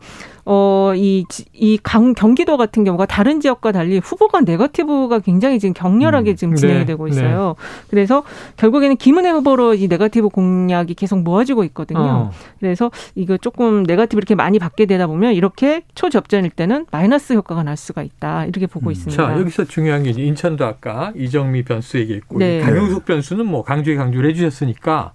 어이이 0.47 1.78
경기도 2.14 2.57
같은 2.57 2.85
경우가 2.85 3.07
다른 3.07 3.40
지역과 3.40 3.73
달리 3.73 3.99
후보가 3.99 4.40
네거티브가 4.43 5.21
굉장히 5.21 5.59
지금 5.59 5.73
격렬하게 5.73 6.33
음. 6.33 6.37
지금 6.37 6.54
진행이 6.54 6.81
네, 6.81 6.85
되고 6.85 7.09
있어요. 7.09 7.54
그래서 7.88 8.25
결국에는 8.57 8.97
김은혜 8.97 9.31
후보로 9.31 9.75
이 9.75 9.88
네거티브 9.88 10.28
공략이 10.28 10.95
계속 10.95 11.21
모아지고 11.21 11.64
있거든요. 11.64 12.00
어. 12.00 12.31
그래서 12.61 12.90
이거 13.14 13.37
조금 13.38 13.85
네가티브 13.85 14.19
이렇게 14.19 14.35
많이 14.35 14.59
받게 14.59 14.87
되다 14.87 15.07
보면 15.07 15.33
이렇게 15.35 15.83
초접전일 15.95 16.50
때는 16.50 16.87
마이너스 16.90 17.33
효과가 17.33 17.62
날 17.62 17.76
수가 17.76 18.02
있다 18.02 18.45
이렇게 18.45 18.66
보고 18.66 18.88
음. 18.88 18.93
있습니다. 18.93 19.23
자, 19.23 19.38
여기서 19.38 19.64
중요한 19.64 20.02
게 20.02 20.11
인천도 20.11 20.66
아까 20.66 21.12
이정미 21.16 21.62
변수 21.62 21.99
얘기했고 21.99 22.38
네. 22.38 22.61
강용석 22.61 23.07
변수는 23.07 23.47
뭐 23.47 23.62
강조에 23.62 23.95
강조를 23.95 24.31
해주셨으니까 24.31 25.12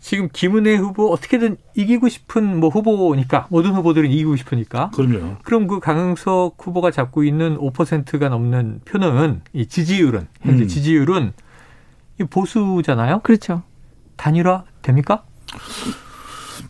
지금 0.00 0.28
김은혜 0.32 0.76
후보 0.76 1.12
어떻게든 1.12 1.56
이기고 1.74 2.08
싶은 2.08 2.60
뭐 2.60 2.70
후보니까 2.70 3.46
모든 3.50 3.74
후보들은 3.74 4.10
이기고 4.10 4.36
싶으니까 4.36 4.90
그럼요. 4.94 5.36
그럼 5.42 5.66
그 5.66 5.80
강용석 5.80 6.56
후보가 6.58 6.90
잡고 6.90 7.24
있는 7.24 7.58
5%가 7.58 8.28
넘는 8.28 8.80
표는 8.84 9.42
이 9.52 9.66
지지율은 9.66 10.28
현재 10.40 10.64
음. 10.64 10.68
지지율은 10.68 11.32
이 12.20 12.24
보수잖아요. 12.24 13.20
그렇죠. 13.20 13.62
단일화 14.16 14.64
됩니까? 14.82 15.24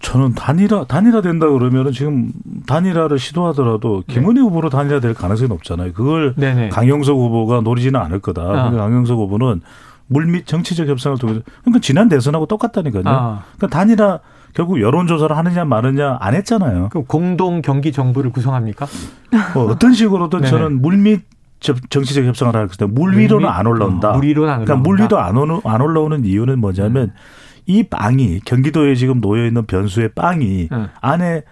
저는 0.01 0.35
단일화 0.35 0.85
단일화 0.85 1.23
된다 1.23 1.49
그러면은 1.49 1.93
지금 1.93 2.33
단일화를 2.67 3.19
시도하더라도 3.19 4.05
네. 4.07 4.15
김은희 4.15 4.41
후보로 4.41 4.71
단일화 4.71 5.01
될 5.01 5.15
가능성이 5.15 5.49
높잖아요. 5.49 5.93
그걸 5.93 6.35
네네. 6.37 6.69
강영석 6.69 7.17
후보가 7.17 7.63
노리지는 7.63 7.99
않을 8.01 8.21
거다. 8.21 8.43
아. 8.43 8.47
그러니까 8.47 8.85
강영석 8.85 9.19
후보는 9.19 9.63
물밑 10.09 10.47
정치적 10.47 10.89
협상을 10.89 11.19
통해서 11.19 11.41
그러니까 11.63 11.81
지난 11.81 12.09
대선하고 12.09 12.47
똑같다니까요. 12.47 13.03
아, 13.07 13.43
그러니까 13.57 13.67
단일화 13.79 14.21
결국 14.55 14.81
여론조사를 14.81 15.37
하느냐 15.37 15.65
마느냐 15.65 16.17
안 16.21 16.35
했잖아요. 16.35 16.89
그럼 16.91 17.05
공동 17.07 17.61
경기 17.63 17.93
정부를 17.93 18.33
구성합니까? 18.33 18.87
뭐 19.55 19.71
어떤 19.71 19.93
식으로든 19.93 20.41
네네. 20.41 20.51
저는 20.51 20.83
물밑 20.83 21.23
저- 21.61 21.75
정치적 21.91 22.25
협상을 22.25 22.55
할 22.55 22.67
것이다. 22.69 22.87
물 22.87 23.17
위로는 23.19 23.49
안 23.49 23.67
올라온다. 23.67 24.11
어, 24.11 24.17
물 24.17 24.25
위로는 24.27 24.53
안 24.53 24.65
그러니까 24.65 24.75
올라온다. 24.75 24.89
물 24.89 25.01
위로 25.03 25.19
안, 25.19 25.37
오는, 25.37 25.61
안 25.65 25.81
올라오는 25.81 26.25
이유는 26.25 26.61
뭐냐면 26.61 27.13
이 27.67 27.83
빵이 27.83 28.41
경기도에 28.47 28.95
지금 28.95 29.21
놓여 29.21 29.45
있는 29.47 29.67
변수의 29.67 30.11
빵이 30.15 30.69
응. 30.73 30.89
안에 31.01 31.43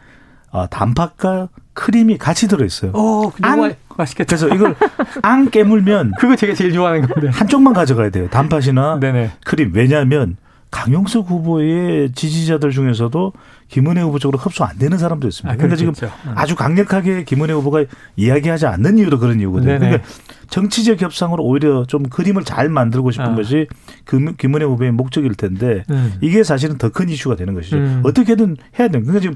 어, 0.53 0.67
단팥과 0.69 1.49
크림이 1.75 2.17
같이 2.17 2.49
들어있어요. 2.49 2.93
어, 2.95 3.31
안- 3.43 3.75
맛있겠다. 3.97 4.37
그래서 4.37 4.55
이걸 4.55 4.75
안 5.23 5.51
깨물면 5.51 6.13
그거 6.19 6.37
제가 6.37 6.55
제일 6.55 6.73
좋아하는 6.73 7.07
건데. 7.09 7.29
한쪽만 7.29 7.73
가져가야 7.75 8.11
돼요. 8.11 8.29
단팥이나 8.31 8.99
네네. 9.01 9.33
크림. 9.45 9.73
왜냐하면 9.75 10.37
강용석 10.71 11.31
후보의 11.31 12.13
지지자들 12.13 12.71
중에서도 12.71 13.33
김은혜 13.69 14.03
후보 14.03 14.19
쪽으로 14.19 14.37
흡수 14.39 14.65
안 14.65 14.77
되는 14.79 14.99
사람도 14.99 15.27
있습니다. 15.29 15.53
아, 15.53 15.57
그러니까 15.57 15.77
지금. 15.77 15.93
응. 16.03 16.33
아주 16.35 16.55
강력하게 16.57 17.25
김은혜 17.25 17.53
후보가 17.55 17.85
이야기하지 18.17 18.67
않는 18.67 18.99
이유도 18.99 19.19
그런 19.19 19.41
이유거든요. 19.41 19.73
네네. 19.73 19.79
그러니까 19.87 20.09
정치적 20.51 21.01
협상으로 21.01 21.43
오히려 21.45 21.85
좀 21.87 22.03
그림을 22.05 22.45
잘 22.45 22.69
만들고 22.69 23.11
싶은 23.13 23.27
아. 23.27 23.35
것이 23.35 23.69
김- 24.09 24.37
김은혜 24.37 24.65
후보의 24.67 24.91
목적일 24.93 25.35
텐데 25.35 25.85
음. 25.91 26.15
이게 26.21 26.43
사실은 26.43 26.79
더 26.79 26.91
큰 26.91 27.09
이슈가 27.09 27.37
되는 27.37 27.55
것이죠. 27.55 27.77
음. 27.77 28.03
어떻게든 28.05 28.57
해야 28.79 28.89
돼요. 28.89 29.03
그러니까 29.03 29.21
지금 29.21 29.35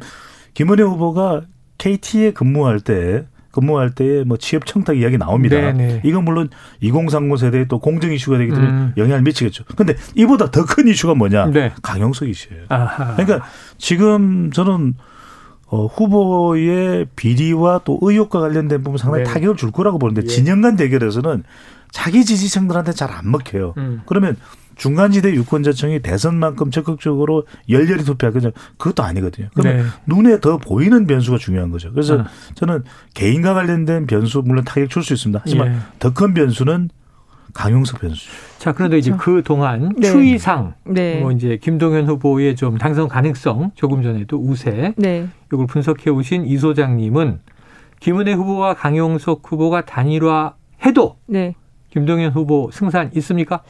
김은혜 0.54 0.82
후보가 0.82 1.42
KT에 1.78 2.32
근무할 2.32 2.80
때 2.80 3.24
근무할 3.50 3.90
때에 3.90 4.24
뭐 4.24 4.36
취업 4.36 4.64
청탁 4.66 4.96
이야기 4.96 5.18
나옵니다. 5.18 5.56
네네. 5.56 6.02
이건 6.04 6.24
물론 6.24 6.48
2030 6.80 7.36
세대의 7.38 7.66
또 7.68 7.78
공정 7.80 8.12
이슈가 8.12 8.38
되기 8.38 8.52
때문에 8.52 8.70
음. 8.70 8.92
영향을 8.96 9.22
미치겠죠. 9.22 9.64
근데 9.76 9.96
이보다 10.14 10.50
더 10.50 10.64
큰 10.64 10.86
이슈가 10.86 11.14
뭐냐? 11.14 11.46
네. 11.46 11.72
강영석 11.82 12.28
이슈예요. 12.28 12.64
아하. 12.68 13.16
그러니까 13.16 13.44
지금 13.76 14.50
저는 14.52 14.94
어, 15.66 15.86
후보의 15.86 17.06
비리와 17.16 17.82
또 17.84 17.98
의혹과 18.02 18.40
관련된 18.40 18.82
부분 18.82 18.98
상당히 18.98 19.24
네. 19.24 19.30
타격을 19.32 19.56
줄 19.56 19.70
거라고 19.70 19.98
보는데 19.98 20.22
예. 20.22 20.26
진영 20.26 20.60
간 20.60 20.76
대결에서는 20.76 21.44
자기 21.92 22.24
지지층들한테 22.24 22.92
잘 22.92 23.10
안 23.10 23.30
먹혀요. 23.30 23.74
음. 23.78 24.02
그러면 24.06 24.36
중간지대 24.76 25.34
유권자층이 25.34 26.00
대선만큼 26.00 26.70
적극적으로 26.70 27.44
열렬히 27.68 28.04
투표할 28.04 28.32
거냐 28.32 28.50
그것도 28.78 29.02
아니거든요. 29.02 29.48
그러면 29.54 29.82
네. 29.82 29.88
눈에 30.06 30.40
더 30.40 30.56
보이는 30.58 31.06
변수가 31.06 31.36
중요한 31.38 31.70
거죠. 31.70 31.90
그래서 31.92 32.20
아. 32.20 32.26
저는 32.54 32.84
개인과 33.14 33.52
관련된 33.54 34.06
변수 34.06 34.42
물론 34.44 34.64
타격 34.64 34.88
줄 34.88 35.02
수 35.02 35.12
있습니다. 35.12 35.40
하지만 35.42 35.74
예. 35.74 35.76
더큰 35.98 36.32
변수는 36.34 36.88
강용석 37.52 38.00
변수. 38.00 38.28
자, 38.58 38.72
그런데 38.72 38.96
이제 38.96 39.12
그 39.18 39.42
동안 39.42 39.92
네. 39.98 40.08
추이상 40.10 40.74
네. 40.86 41.20
뭐 41.20 41.32
이제 41.32 41.58
김동연 41.60 42.06
후보의 42.06 42.54
좀 42.56 42.78
당선 42.78 43.08
가능성 43.08 43.72
조금 43.74 44.02
전에도 44.04 44.38
우세 44.38 44.94
네. 44.96 45.28
이걸 45.52 45.66
분석해 45.66 46.10
오신 46.10 46.46
이 46.46 46.56
소장님은 46.56 47.40
김은혜 47.98 48.32
후보와 48.34 48.74
강용석 48.74 49.42
후보가 49.44 49.84
단일화 49.84 50.54
해도 50.86 51.16
네. 51.26 51.54
김동연 51.90 52.32
후보 52.32 52.70
승산 52.72 53.10
있습니까? 53.14 53.62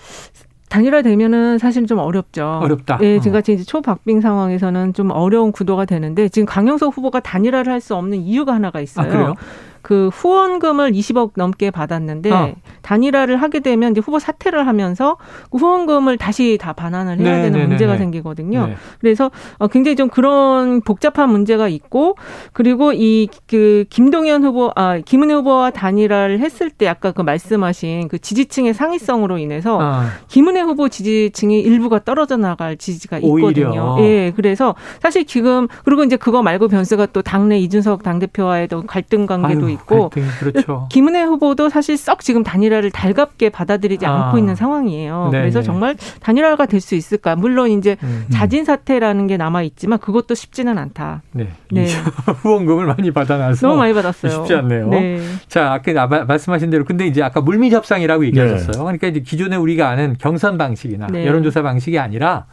단일화 0.69 1.03
되면은 1.03 1.59
사실 1.59 1.85
좀 1.87 1.99
어렵죠. 1.99 2.61
어렵다. 2.63 3.01
예, 3.03 3.17
어. 3.17 3.21
지금 3.21 3.33
같이 3.33 3.55
이제 3.55 3.65
초박빙 3.65 4.21
상황에서는 4.21 4.95
좀 4.95 5.11
어려운 5.11 5.51
구도가 5.51 5.85
되는데 5.85 6.29
지금 6.29 6.47
강영석 6.47 6.97
후보가 6.97 7.21
단일화를 7.21 7.73
할 7.73 7.81
수 7.81 7.97
없는 7.97 8.19
이유가 8.19 8.55
하나가 8.55 8.79
아, 8.79 8.83
있어요. 8.83 9.11
그래요? 9.11 9.35
그 9.83 10.09
후원금을 10.13 10.93
20억 10.93 11.33
넘게 11.35 11.71
받았는데 11.71 12.31
어. 12.31 12.55
단일화를 12.83 13.37
하게 13.37 13.61
되면 13.61 13.93
이제 13.93 14.01
후보 14.01 14.19
사퇴를 14.19 14.67
하면서 14.67 15.17
그 15.51 15.59
후원금을 15.59 16.19
다시 16.19 16.59
다 16.61 16.73
반환을 16.73 17.19
해야 17.19 17.37
네, 17.37 17.43
되는 17.43 17.61
네, 17.61 17.67
문제가 17.67 17.93
네, 17.93 17.99
네. 17.99 18.05
생기거든요. 18.05 18.67
네. 18.67 18.77
그래서 19.01 19.31
어, 19.59 19.69
굉장히 19.69 19.97
좀 19.97 20.09
그런 20.09 20.81
복잡한 20.81 21.31
문제가 21.31 21.69
있고 21.69 22.17
그리고 22.53 22.93
이 22.93 23.29
그 23.47 23.85
김동연 23.91 24.45
후보 24.45 24.71
아 24.77 24.99
김은혜 24.99 25.35
후보와 25.35 25.71
단일화를 25.71 26.41
했을 26.41 26.71
때 26.71 26.87
아까 26.89 27.13
그 27.13 27.23
말씀하신 27.23 28.09
그 28.09 28.19
지지층의 28.19 28.75
상위성으로 28.75 29.39
인해서 29.39 29.79
아, 29.81 30.07
김은혜 30.29 30.61
후보 30.61 30.89
지지층이 30.89 31.61
일부가 31.61 32.05
떨어져 32.05 32.37
나갈 32.37 32.77
지지가 32.77 33.19
있거든요. 33.19 33.97
오히려. 33.97 33.97
예, 34.01 34.33
그래서 34.35 34.75
사실 35.01 35.27
지금 35.27 35.69
그리고 35.85 36.05
이제 36.05 36.17
그거 36.17 36.43
말고 36.43 36.69
변수가 36.69 37.07
또 37.07 37.23
당내 37.23 37.59
이준석 37.59 38.03
당대표와의 38.03 38.69
또 38.69 38.83
갈등 38.83 39.27
관계도 39.27 39.67
아유, 39.67 39.70
있고 39.71 40.11
갈등이 40.11 40.27
그렇죠. 40.41 40.89
김은혜 40.93 41.23
후보도 41.23 41.69
사실 41.69 41.97
썩 41.97 42.21
지금 42.21 42.43
단일화를 42.43 42.91
달갑게 42.91 43.51
받아들이지 43.51 44.07
아. 44.07 44.27
않고 44.27 44.39
있는 44.39 44.55
상황이에요. 44.55 45.29
네네. 45.31 45.43
그래서 45.43 45.63
정말 45.63 45.97
단일화가 46.21 46.67
될 46.67 46.81
수 46.81 46.95
있을까? 46.95 47.37
물론 47.37 47.71
이제 47.71 47.97
음. 48.03 48.27
자진 48.31 48.65
사퇴라는 48.65 49.27
게 49.27 49.37
남아 49.37 49.63
있지만 49.63 49.99
그것도 49.99 50.35
쉽지는 50.35 50.79
않다. 50.79 51.23
네. 51.33 51.49
네. 51.71 51.87
후원금을 52.43 52.87
많이 52.87 53.11
받아놔서 53.11 53.67
너무 53.67 53.79
많이 53.79 53.93
받았어요. 53.93 54.33
쉽지 54.33 54.55
않네요. 54.55 54.89
네. 54.89 55.21
자, 55.49 55.73
아까 55.73 56.07
말씀하신 56.25 56.71
대로 56.71 56.85
근데 56.85 57.07
이제 57.07 57.23
아까 57.23 57.41
물밑 57.41 57.73
협상이라고 57.73 58.25
얘기하셨어요. 58.27 58.83
그러니까 58.83 59.07
이제 59.09 59.21
기존에 59.21 59.57
우리가 59.57 59.89
아는 59.89 60.17
경선 60.19 60.59
방식이나 60.59 61.09
네. 61.09 61.27
여론조사 61.27 61.63
방식이 61.63 61.99
아니라 61.99 62.47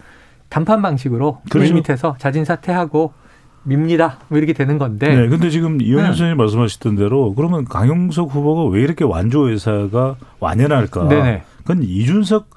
단판 0.49 0.81
방식으로 0.81 1.41
그렇죠. 1.49 1.73
물밑에서 1.73 2.15
자진 2.19 2.45
사퇴하고 2.45 3.13
밉니다. 3.67 4.17
뭐 4.29 4.37
이렇게 4.37 4.53
되는 4.53 4.77
건데. 4.77 5.13
네, 5.13 5.27
근데 5.27 5.49
지금 5.49 5.81
이용현 5.81 6.03
네. 6.03 6.07
선생님 6.11 6.37
말씀하셨던 6.37 6.95
대로 6.95 7.33
그러면 7.35 7.65
강용석 7.65 8.33
후보가 8.33 8.65
왜 8.73 8.81
이렇게 8.81 9.03
완주 9.03 9.39
의사가 9.39 10.15
완연할까? 10.39 11.07
네네. 11.09 11.43
그건 11.57 11.83
이준석 11.83 12.49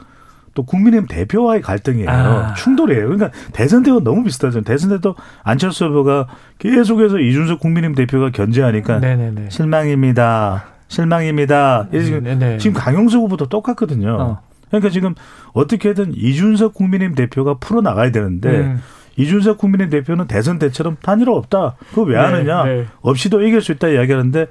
또 0.55 0.65
국민의힘 0.65 1.07
대표와의 1.09 1.63
갈등이에요. 1.63 2.09
아. 2.11 2.55
충돌이에요. 2.55 3.09
그러니까 3.09 3.31
대선 3.53 3.83
때와 3.83 4.01
너무 4.03 4.25
비슷하죠. 4.25 4.63
대선 4.63 4.91
때도 4.91 5.15
안철수 5.43 5.87
후보가 5.87 6.27
계속해서 6.59 7.19
이준석 7.19 7.61
국민의힘 7.61 7.95
대표가 7.95 8.31
견제하니까 8.31 8.99
네네네. 8.99 9.51
실망입니다. 9.51 10.65
실망입니다. 10.89 11.89
지금, 11.93 12.25
네네. 12.25 12.59
지금 12.59 12.81
강용석 12.81 13.23
후보도 13.23 13.47
똑같거든요. 13.47 14.17
어. 14.21 14.41
그러니까 14.69 14.91
지금 14.91 15.15
어떻게든 15.53 16.15
이준석 16.15 16.75
국민의힘 16.75 17.15
대표가 17.15 17.55
풀어 17.55 17.81
나가야 17.81 18.11
되는데 18.13 18.49
음. 18.49 18.83
이준석 19.17 19.59
국민의힘 19.59 19.91
대표는 19.91 20.27
대선 20.27 20.59
때처럼 20.59 20.97
단일화 21.03 21.33
없다. 21.33 21.77
그거 21.91 22.03
왜 22.03 22.17
네, 22.17 22.23
하느냐? 22.23 22.65
네. 22.65 22.87
없이도 23.03 23.43
이길 23.43 23.61
수 23.61 23.73
있다 23.73 23.89
이야기하는데 23.89 24.47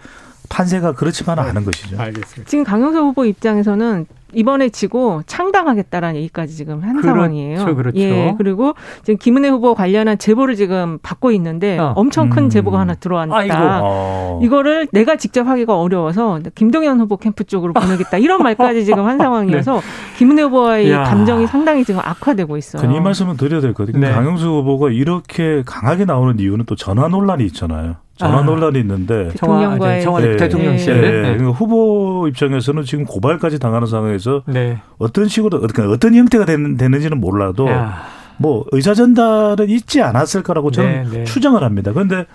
판세가 0.50 0.94
그렇지만은 0.94 1.44
않은 1.44 1.66
것이죠. 1.66 2.00
알겠습니다. 2.00 2.50
지금 2.50 2.64
강영석 2.64 3.04
후보 3.04 3.26
입장에서는 3.26 4.06
이번에 4.34 4.70
지고 4.70 5.22
창당하겠다라는 5.26 6.16
얘기까지 6.22 6.56
지금 6.56 6.82
한 6.84 6.94
그렇죠, 6.98 7.08
상황이에요. 7.08 7.76
그렇죠. 7.76 8.00
예, 8.00 8.36
그리고 8.38 8.74
지금 9.04 9.18
김은혜 9.18 9.50
후보 9.50 9.74
관련한 9.76 10.18
제보를 10.18 10.56
지금 10.56 11.00
받고 11.02 11.32
있는데 11.32 11.78
어. 11.80 11.94
엄청 11.96 12.30
큰 12.30 12.44
음. 12.44 12.50
제보가 12.50 12.80
하나 12.80 12.94
들어왔다. 12.96 13.36
아이고. 13.36 13.54
어. 13.58 14.40
이거를 14.44 14.88
내가 14.92 15.16
직접 15.16 15.48
하기가 15.48 15.80
어려워서 15.80 16.40
김동연 16.56 17.00
후보 17.00 17.18
캠프 17.18 17.44
쪽으로 17.44 17.74
보내겠다 17.74 18.18
이런 18.18 18.44
말까지 18.44 18.86
지금 18.86 19.06
한 19.06 19.18
상황이어서 19.20 19.82
김은혜 20.18 20.44
후보와의 20.44 20.86
네. 20.86 20.92
야. 20.92 21.04
감정이 21.04 21.48
상당히 21.48 21.84
지금 21.84 22.02
악화되고 22.04 22.58
있어요. 22.58 22.92
이 22.92 23.00
말씀은 23.00 23.38
드려야 23.38 23.62
될 23.62 23.74
것 23.74 23.86
같아요. 23.88 24.02
네. 24.02 24.12
강영수 24.12 24.46
후보가 24.48 24.90
이렇게 24.92 25.64
강하게 25.66 26.06
나오는 26.06 26.40
이유는 26.40 26.66
또 26.66 26.76
전화 26.76 27.08
논란이 27.08 27.46
있잖아요. 27.46 27.96
전화 28.20 28.40
아. 28.40 28.42
논란이 28.42 28.78
있는데 28.80 29.30
대통령과의 29.30 30.04
청와, 30.04 30.20
네. 30.20 30.36
대통령실. 30.36 30.94
예, 30.94 31.02
네. 31.02 31.22
그러니까 31.22 31.52
후보 31.52 32.28
입장에서는 32.28 32.84
지금 32.84 33.06
고발까지 33.06 33.60
당하는 33.60 33.88
상황에서 33.88 34.44
네. 34.46 34.82
어떤 34.98 35.30
식으로 35.30 35.62
그러니까 35.62 35.90
어떤 35.90 36.14
형태가 36.14 36.44
되는, 36.44 36.76
되는지는 36.76 37.18
몰라도 37.18 37.70
야. 37.70 38.04
뭐 38.36 38.66
의사 38.74 38.94
전달은 38.94 39.70
있지 39.70 40.02
않았을 40.02 40.44
거라고 40.44 40.70
저는 40.70 41.04
네, 41.04 41.20
네. 41.20 41.24
추정을 41.24 41.64
합니다. 41.64 41.94
그런데 41.94 42.26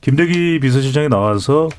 김대기 0.00 0.60
비서실장이 0.60 1.08
나와서 1.08 1.70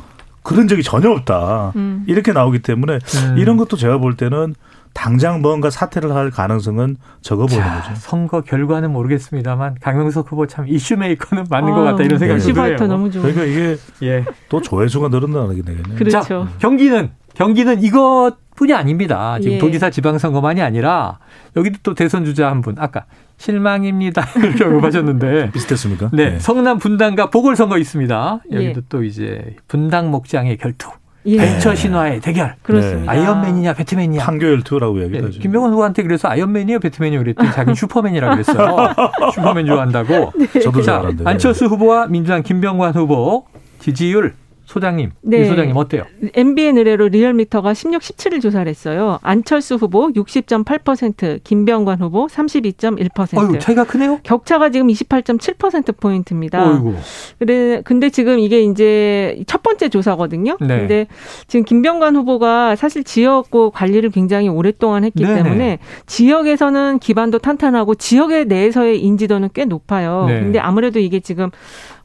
그런 0.43 0.67
적이 0.67 0.83
전혀 0.83 1.09
없다. 1.09 1.71
음. 1.77 2.03
이렇게 2.05 2.33
나오기 2.33 2.59
때문에 2.59 2.95
음. 2.95 3.37
이런 3.37 3.55
것도 3.55 3.77
제가 3.77 3.97
볼 3.97 4.17
때는 4.17 4.55
당장 4.93 5.41
뭔가 5.41 5.69
사퇴를 5.69 6.13
할 6.15 6.29
가능성은 6.31 6.97
적어 7.21 7.45
보이는 7.45 7.63
자, 7.63 7.81
거죠. 7.81 7.91
선거 7.95 8.41
결과는 8.41 8.91
모르겠습니다만 8.91 9.75
강명석 9.81 10.31
후보 10.31 10.47
참 10.47 10.65
이슈 10.67 10.97
메이커는 10.97 11.45
맞는 11.49 11.71
것 11.73 11.81
아, 11.81 11.91
같다 11.91 12.03
이런 12.03 12.17
생각이 12.19 12.39
네. 12.41 12.45
드네요. 12.45 12.65
이슈파이터 12.73 12.87
너무 12.87 13.11
좋은. 13.11 13.33
그러니까 13.33 13.43
이게 13.45 13.77
예. 14.03 14.25
또 14.49 14.61
조회수가 14.61 15.09
늘어나게 15.09 15.61
되겠네요. 15.61 15.97
그렇죠. 15.97 16.21
자, 16.21 16.47
경기는 16.59 17.11
경기는 17.35 17.83
이것뿐이 17.83 18.73
아닙니다. 18.73 19.37
지금 19.39 19.53
예. 19.55 19.57
도지사 19.59 19.89
지방선거만이 19.91 20.61
아니라 20.61 21.19
여기도 21.55 21.77
또 21.83 21.93
대선 21.93 22.25
주자 22.25 22.49
한 22.49 22.61
분 22.61 22.75
아까 22.79 23.05
실망입니다 23.37 24.25
이렇게 24.43 24.63
언급하셨는데 24.63 25.51
비슷했습니까? 25.51 26.09
네, 26.13 26.39
성남 26.39 26.79
분당갑 26.79 27.29
보궐선거 27.29 27.77
있습니다. 27.77 28.39
여기도 28.51 28.79
예. 28.79 28.83
또 28.89 29.03
이제 29.03 29.55
분당 29.67 30.09
목장의 30.09 30.57
결투, 30.57 30.89
예. 31.27 31.37
벤처 31.37 31.75
신화의 31.75 32.21
대결, 32.21 32.55
그렇습니다. 32.63 33.11
아이언맨이냐 33.11 33.73
배트맨이냐. 33.73 34.23
판교혈투라고 34.23 34.99
예, 34.99 35.03
이야기하죠. 35.03 35.39
김병관 35.39 35.71
후보한테 35.71 36.03
그래서 36.03 36.29
아이언맨이요 36.29 36.79
배트맨이요 36.79 37.19
그랬더니 37.19 37.51
자기 37.51 37.75
슈퍼맨이라 37.75 38.29
그랬어요. 38.31 38.93
슈퍼맨 39.35 39.65
좋아한다고. 39.65 40.31
저도 40.63 40.81
자, 40.81 40.93
잘하는데. 40.99 41.23
안철수 41.29 41.65
후보와 41.65 42.07
민주당 42.07 42.43
김병관 42.43 42.95
후보 42.95 43.45
지지율 43.79 44.33
소장님, 44.77 45.11
네. 45.21 45.41
유 45.41 45.45
소장님 45.47 45.75
어때요? 45.75 46.03
MBN 46.33 46.77
의뢰로 46.77 47.07
리얼미터가 47.07 47.73
16, 47.73 48.01
17을 48.01 48.41
조사를 48.41 48.67
했어요. 48.67 49.19
안철수 49.21 49.75
후보 49.75 50.09
60.8%, 50.09 51.43
김병관 51.43 52.01
후보 52.01 52.27
32.1%. 52.27 53.37
어유 53.37 53.59
차이가 53.59 53.83
크네요. 53.83 54.19
격차가 54.23 54.69
지금 54.69 54.87
28.7% 54.87 55.97
포인트입니다. 55.99 56.71
어이구. 56.71 56.95
그래 57.39 57.81
근데 57.83 58.09
지금 58.09 58.39
이게 58.39 58.61
이제 58.61 59.43
첫 59.47 59.63
번째 59.63 59.89
조사거든요. 59.89 60.57
네. 60.61 60.67
근데 60.79 61.07
지금 61.47 61.65
김병관 61.65 62.15
후보가 62.15 62.75
사실 62.75 63.03
지역구 63.03 63.71
관리를 63.73 64.11
굉장히 64.11 64.49
오랫동안 64.49 65.03
했기 65.03 65.23
네네. 65.23 65.43
때문에 65.43 65.79
지역에서는 66.05 66.99
기반도 66.99 67.39
탄탄하고 67.39 67.95
지역에 67.95 68.43
내에서의 68.43 69.01
인지도는 69.01 69.49
꽤 69.53 69.65
높아요. 69.65 70.25
네. 70.27 70.39
근데 70.39 70.59
아무래도 70.59 70.99
이게 70.99 71.19
지금 71.19 71.49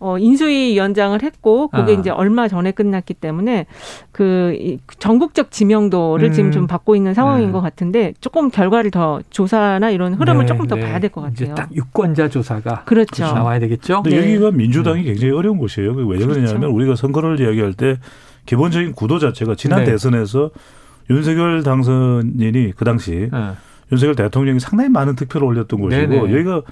어 0.05 0.19
인수위 0.19 0.73
위원장을 0.75 1.23
했고 1.23 1.69
그게 1.69 1.93
아. 1.95 1.99
이제 1.99 2.11
얼마 2.11 2.49
전에 2.49 2.73
끝났기 2.73 3.15
때문에 3.15 3.67
그 4.11 4.57
이- 4.59 4.79
전국적 4.99 5.53
지명도를 5.53 6.29
음. 6.29 6.33
지금 6.33 6.51
좀 6.51 6.67
받고 6.67 6.97
있는 6.97 7.15
상황인 7.15 7.49
음. 7.49 7.53
것 7.53 7.61
같은데 7.61 8.13
조금 8.21 8.51
결과를 8.51 8.91
더 8.91 9.21
조사나 9.31 9.91
이런 9.91 10.15
흐름을 10.15 10.41
네, 10.41 10.47
조금 10.47 10.67
더 10.67 10.75
네. 10.75 10.81
봐야 10.83 10.99
될것 10.99 11.31
이제 11.33 11.47
같아요. 11.47 11.55
딱 11.55 11.73
유권자 11.77 12.29
조사가 12.31 12.83
그렇죠. 12.85 13.25
나와야 13.25 13.61
되겠죠. 13.61 14.03
근데 14.03 14.21
네. 14.21 14.33
여기가 14.35 14.51
민주당이 14.51 15.05
굉장히 15.05 15.33
어려운 15.33 15.57
곳이에요. 15.59 15.93
왜 15.93 16.19
그러냐면 16.19 16.47
그렇죠. 16.47 16.75
우리가 16.75 16.97
선거를 16.97 17.39
이야기할 17.39 17.75
때 17.75 17.99
기본적인 18.47 18.95
구도 18.95 19.21
자체가 19.21 19.55
지난 19.55 19.85
네. 19.85 19.93
대선에서 19.93 20.51
윤석열 21.11 21.63
당선인이 21.63 22.73
그 22.77 22.85
당시 22.85 23.29
어. 23.33 23.57
윤석열 23.93 24.17
대통령이 24.17 24.59
상당히 24.59 24.91
많은 24.91 25.15
득표를 25.15 25.47
올렸던 25.47 25.81
곳이고. 25.81 26.33
여기가 26.33 26.63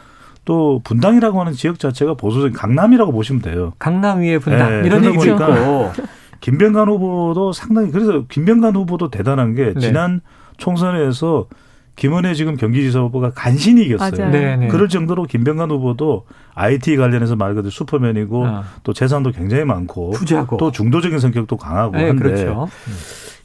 또 0.50 0.80
분당이라고 0.82 1.38
하는 1.38 1.52
지역 1.52 1.78
자체가 1.78 2.14
보수적인 2.14 2.56
강남이라고 2.56 3.12
보시면 3.12 3.40
돼요. 3.40 3.72
강남 3.78 4.20
위에 4.20 4.40
분당 4.40 4.80
네, 4.82 4.86
이런 4.88 5.04
얘기도 5.04 5.24
있고. 5.26 5.92
김병관 6.40 6.88
후보도 6.88 7.52
상당히 7.52 7.92
그래서 7.92 8.24
김병관 8.28 8.74
후보도 8.74 9.10
대단한 9.10 9.54
게 9.54 9.72
네. 9.74 9.78
지난 9.78 10.22
총선에서 10.56 11.46
김은혜 11.94 12.34
지금 12.34 12.56
경기지사 12.56 12.98
후보가 12.98 13.30
간신히 13.30 13.82
이겼어요. 13.82 14.30
네, 14.30 14.56
네. 14.56 14.66
그럴 14.66 14.88
정도로 14.88 15.26
김병관 15.26 15.70
후보도 15.70 16.26
IT 16.54 16.96
관련해서 16.96 17.36
말 17.36 17.54
그대로 17.54 17.70
슈퍼맨이고 17.70 18.44
어. 18.44 18.64
또 18.82 18.92
재산도 18.92 19.30
굉장히 19.30 19.62
많고 19.64 20.10
부자고. 20.10 20.56
또 20.56 20.72
중도적인 20.72 21.20
성격도 21.20 21.58
강하고 21.58 21.96
네, 21.96 22.08
한데 22.08 22.22
그렇죠. 22.24 22.66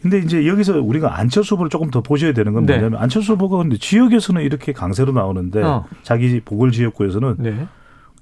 근데 0.05 0.19
이제 0.19 0.45
여기서 0.45 0.81
우리가 0.81 1.17
안철수 1.17 1.55
후보를 1.55 1.71
조금 1.71 1.89
더 1.89 2.01
보셔야 2.01 2.31
되는 2.31 2.53
건 2.53 2.67
네. 2.67 2.73
뭐냐면 2.73 3.01
안철수 3.01 3.33
후보가 3.33 3.57
근데 3.57 3.75
지역에서는 3.75 4.43
이렇게 4.43 4.71
강세로 4.71 5.11
나오는데 5.13 5.63
어. 5.63 5.83
자기 6.03 6.39
보궐 6.41 6.71
지역구에서는 6.71 7.37
네. 7.39 7.67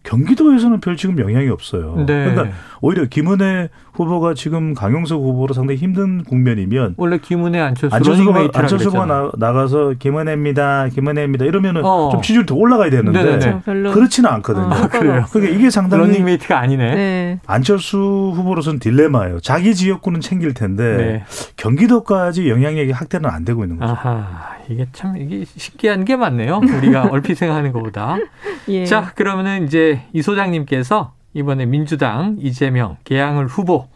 경기도에서는 0.04 0.82
별 0.82 0.98
지금 0.98 1.18
영향이 1.18 1.50
없어요. 1.50 1.96
네. 2.06 2.30
그러니까 2.30 2.56
오히려 2.82 3.06
김은혜 3.06 3.70
후보가 3.94 4.34
지금 4.34 4.74
강용석 4.74 5.22
후보로 5.22 5.54
상당히 5.54 5.80
힘든 5.80 6.24
국면이면 6.24 6.96
원래 6.98 7.18
김은혜 7.18 7.60
안철수 7.60 7.96
안철수가 7.96 8.50
안철수가. 8.54 9.06
나, 9.06 9.32
나가서 9.38 9.94
김은혜입니다, 10.00 10.90
김은혜입니다 10.90 11.46
이러면은 11.46 11.86
어. 11.86 12.10
좀 12.12 12.22
지지율 12.22 12.46
더 12.46 12.56
올라가야 12.56 12.90
되는데. 12.90 13.22
그렇죠. 13.22 13.62
별로 13.64 13.92
그렇지는 13.92 14.30
않거든요. 14.32 14.66
어, 14.66 14.88
그래요? 14.90 15.26
그러니까 15.32 15.56
이게 15.56 15.70
상당히 15.70 16.08
러닝메이트가 16.08 16.60
아니네. 16.60 16.96
네. 16.96 17.40
안철수 17.46 17.98
후보로서는 18.36 18.80
딜레마예요. 18.80 19.40
자기 19.40 19.74
지역구는 19.74 20.20
챙길 20.22 20.54
텐데 20.54 20.98
네. 20.98 21.24
경기도까지 21.56 22.50
영향력이 22.50 22.92
확대는 22.92 23.30
안 23.30 23.46
되고 23.46 23.64
있는 23.64 23.78
거죠. 23.78 23.94
아하. 23.94 24.54
이게 24.70 24.88
참 24.94 25.18
이게 25.18 25.46
신기한 25.46 26.06
게 26.06 26.16
많네요. 26.16 26.62
우리가 26.78 27.10
얼핏 27.12 27.36
생각하는 27.36 27.72
것보다. 27.74 28.18
예. 28.70 28.86
자, 28.86 29.12
그러면은 29.16 29.66
이제 29.66 29.93
이 30.14 30.22
소장님께서 30.22 31.14
이번에 31.34 31.66
민주당 31.66 32.38
이재명 32.40 32.98
계양을 33.04 33.48
후보 33.48 33.88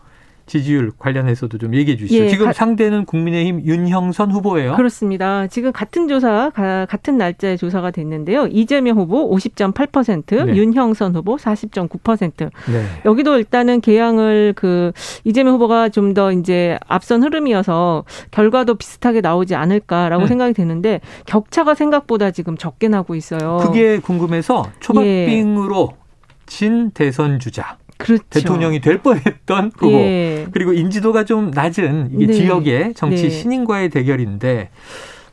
지지율 0.47 0.91
관련해서도 0.97 1.57
좀 1.57 1.75
얘기해 1.75 1.97
주시죠. 1.97 2.23
예, 2.23 2.27
지금 2.29 2.45
가- 2.47 2.53
상대는 2.53 3.05
국민의힘 3.05 3.65
윤형선 3.65 4.31
후보예요. 4.31 4.75
그렇습니다. 4.77 5.45
지금 5.47 5.71
같은 5.71 6.07
조사, 6.07 6.49
가- 6.55 6.85
같은 6.85 7.17
날짜에 7.17 7.57
조사가 7.57 7.91
됐는데요. 7.91 8.47
이재명 8.47 8.97
후보 8.97 9.29
50.8%, 9.35 10.45
네. 10.45 10.55
윤형선 10.55 11.15
후보 11.15 11.35
40.9%. 11.35 12.49
네. 12.71 12.85
여기도 13.05 13.37
일단은 13.37 13.81
개항을 13.81 14.53
그 14.55 14.91
이재명 15.23 15.53
후보가 15.55 15.89
좀 15.89 16.07
더 16.13 16.31
이제 16.31 16.79
앞선 16.87 17.21
흐름이어서 17.21 18.05
결과도 18.31 18.75
비슷하게 18.75 19.19
나오지 19.19 19.55
않을까라고 19.55 20.23
음. 20.23 20.27
생각이 20.27 20.53
되는데 20.53 21.01
격차가 21.25 21.75
생각보다 21.75 22.31
지금 22.31 22.55
적게 22.55 22.87
나고 22.87 23.13
있어요. 23.15 23.57
그게 23.61 23.99
궁금해서 23.99 24.65
초박빙으로 24.79 25.97
진 26.45 26.91
대선 26.91 27.39
주자 27.39 27.77
그렇죠. 27.97 28.23
대통령이 28.29 28.79
될 28.79 28.99
뻔했던 28.99 29.71
후보 29.75 29.91
예. 29.91 30.47
그리고 30.51 30.73
인지도가 30.73 31.25
좀 31.25 31.51
낮은 31.51 32.11
이게 32.13 32.27
네. 32.27 32.33
지역의 32.33 32.93
정치 32.93 33.23
네. 33.23 33.29
신인과의 33.29 33.89
대결인데 33.89 34.69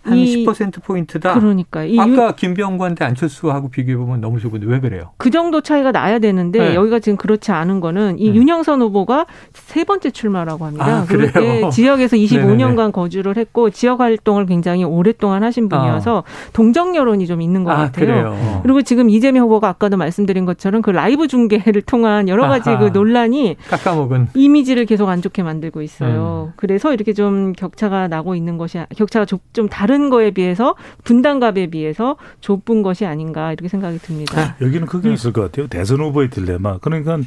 한 0.05 0.17
이- 0.19 0.45
10% 0.45 0.83
포인트다. 0.83 1.35
그러니까 1.35 1.85
이 1.85 1.97
유- 1.97 2.01
아까 2.01 2.35
김병관 2.35 2.95
대 2.95 3.05
안철수하고 3.05 3.69
비교해 3.71 3.97
보면 3.97 4.21
너무 4.21 4.39
좋은데 4.39 4.67
왜 4.67 4.81
그래요? 4.81 5.11
그 5.17 5.31
정도 5.31 5.61
차이가 5.61 5.93
나야 5.93 6.19
되는데 6.19 6.59
네. 6.59 6.75
여기가 6.75 6.99
지금 6.99 7.17
그렇지 7.17 7.53
않은 7.53 7.81
거는 7.81 8.19
이 8.19 8.31
음. 8.31 8.35
윤영선 8.37 8.83
후보가 8.83 9.27
세 9.55 9.85
번째 9.85 10.11
출마라고 10.11 10.65
합니다. 10.67 10.85
아, 10.87 11.05
그래요? 11.05 11.31
예, 11.37 11.69
지역에서 11.71 12.17
네네네. 12.17 12.57
25년간 12.57 12.93
거주를 12.93 13.37
했고 13.37 13.71
지역 13.71 14.01
활동을 14.01 14.47
굉장히 14.47 14.85
오랫동안 14.85 15.43
하신 15.43 15.69
분이어서 15.69 16.25
동정 16.53 16.95
여론이 16.97 17.27
좀 17.27 17.41
있는 17.41 17.65
것 17.65 17.71
아, 17.73 17.77
같아요. 17.77 18.07
그래요. 18.07 18.61
그리고 18.63 18.83
지금 18.83 19.09
이재명 19.11 19.45
후보가 19.45 19.69
아까도 19.69 19.97
말씀드린 19.97 20.45
것처럼 20.45 20.83
그 20.83 20.91
라이브 20.91 21.27
중계를 21.29 21.83
통한 21.87 22.29
여러 22.29 22.47
가지 22.49 22.71
아하. 22.71 22.79
그 22.79 22.85
논란이 22.97 23.57
깎아먹은 23.69 24.29
이미지를 24.35 24.85
계속 24.87 25.09
안 25.09 25.23
좋게 25.23 25.43
만들고 25.43 25.81
음. 25.81 25.85
있어요. 25.85 26.53
그래서 26.57 26.93
이렇게 26.93 27.13
좀 27.13 27.53
격차가 27.53 28.09
나고 28.09 28.35
있는 28.35 28.59
것이 28.59 28.79
격차가 28.97 29.25
좀, 29.25 29.39
좀 29.53 29.69
다른 29.95 30.11
거에 30.11 30.33
비해서 30.33 30.75
분단갑에 31.05 31.69
비해서 31.69 32.17
좁은 32.41 32.83
것이 32.83 33.07
아닌가 33.07 33.53
이렇게 33.53 33.69
생각이 33.69 33.99
듭니다. 33.99 34.57
여기는 34.61 34.89
그게 34.89 35.09
네. 35.09 35.15
있을 35.15 35.33
것 35.33 35.43
같아요. 35.43 35.69
대선 35.69 36.01
후보의 36.01 36.31
딜레마. 36.31 36.79
그러니까 36.79 37.19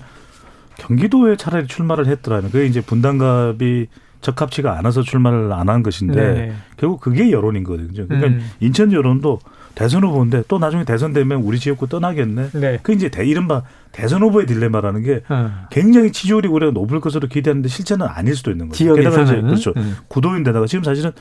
경기도에 0.78 1.38
차라리 1.38 1.68
출마를 1.68 2.08
했더라는 2.08 2.52
그게 2.52 2.66
이제 2.66 2.82
분당갑이 2.82 3.88
적합치가 4.20 4.78
않아서 4.80 5.02
출마를 5.02 5.54
안 5.54 5.70
한 5.70 5.82
것인데 5.82 6.16
네네. 6.16 6.54
결국 6.76 7.00
그게 7.00 7.32
여론인 7.32 7.64
거거든요. 7.64 8.06
그러니까 8.08 8.28
음. 8.28 8.42
인천 8.60 8.92
여론도 8.92 9.40
대선 9.76 10.04
후보인데 10.04 10.44
또 10.50 10.58
나중에 10.60 10.84
대선 10.84 11.14
되면 11.14 11.42
우리 11.44 11.60
지역구 11.60 11.88
떠나겠네. 11.88 12.50
네. 12.52 12.80
그 12.84 12.92
이제 12.92 13.10
대, 13.10 13.26
이른바 13.26 13.62
대선 13.94 14.22
후보의 14.24 14.46
딜레마라는 14.46 15.04
게 15.04 15.22
어. 15.30 15.52
굉장히 15.72 16.12
치졸이 16.12 16.48
우리가 16.50 16.72
높을 16.74 17.00
것으로 17.00 17.28
기대하는데 17.30 17.70
실제는 17.70 18.08
아닐 18.08 18.36
수도 18.36 18.52
있는 18.52 18.68
거죠. 18.68 18.94
게다가 18.94 19.22
이제 19.22 19.40
그렇죠. 19.40 19.74
음. 19.78 19.96
구도인데다가 20.10 20.66
지금 20.66 20.84
사실은 20.84 21.12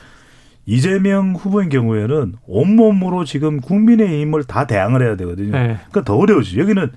이재명 0.67 1.33
후보인 1.33 1.69
경우에는 1.69 2.35
온몸으로 2.45 3.23
지금 3.23 3.61
국민의힘을 3.61 4.43
다 4.43 4.67
대항을 4.67 5.01
해야 5.01 5.15
되거든요. 5.15 5.51
네. 5.51 5.77
그러니까 5.89 6.03
더 6.03 6.17
어려워지. 6.17 6.59
여기는 6.59 6.91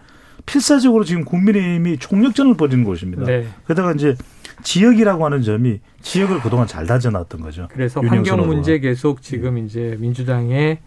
필사적으로 0.44 1.04
지금 1.04 1.24
국민의힘이 1.24 1.98
총력전을 1.98 2.54
벌이는 2.54 2.82
곳입니다. 2.84 3.24
네. 3.24 3.46
게다가 3.68 3.92
이제 3.92 4.16
지역이라고 4.64 5.24
하는 5.24 5.42
점이 5.42 5.78
지역을 6.02 6.40
그동안 6.40 6.66
잘 6.66 6.84
다져놨던 6.84 7.40
거죠. 7.40 7.68
그래서 7.70 8.00
환경. 8.00 8.44
문제 8.44 8.80
계속 8.80 9.22
지금 9.22 9.56
이제 9.58 9.96
민주당에 10.00 10.80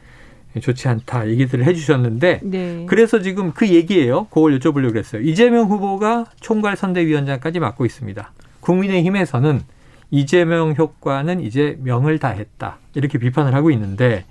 좋지 0.60 0.88
않다 0.90 1.30
얘기들을 1.30 1.66
해주셨는데 1.66 2.42
네. 2.44 2.86
그래서 2.88 3.22
지금 3.22 3.54
그 3.54 3.70
얘기예요. 3.70 4.26
그걸 4.26 4.60
여쭤보려고 4.60 4.92
그랬어요. 4.92 5.22
이재명 5.22 5.68
후보가 5.68 6.26
총괄 6.42 6.76
선대위원장까지 6.76 7.60
맡고 7.60 7.86
있습니다. 7.86 8.32
국민의힘에서는 8.60 9.62
이재명 10.14 10.76
효과는 10.78 11.42
이제 11.42 11.76
명을 11.82 12.20
다했다. 12.20 12.78
이렇게 12.94 13.18
비판을 13.18 13.56
하고 13.56 13.72
있는데 13.72 14.26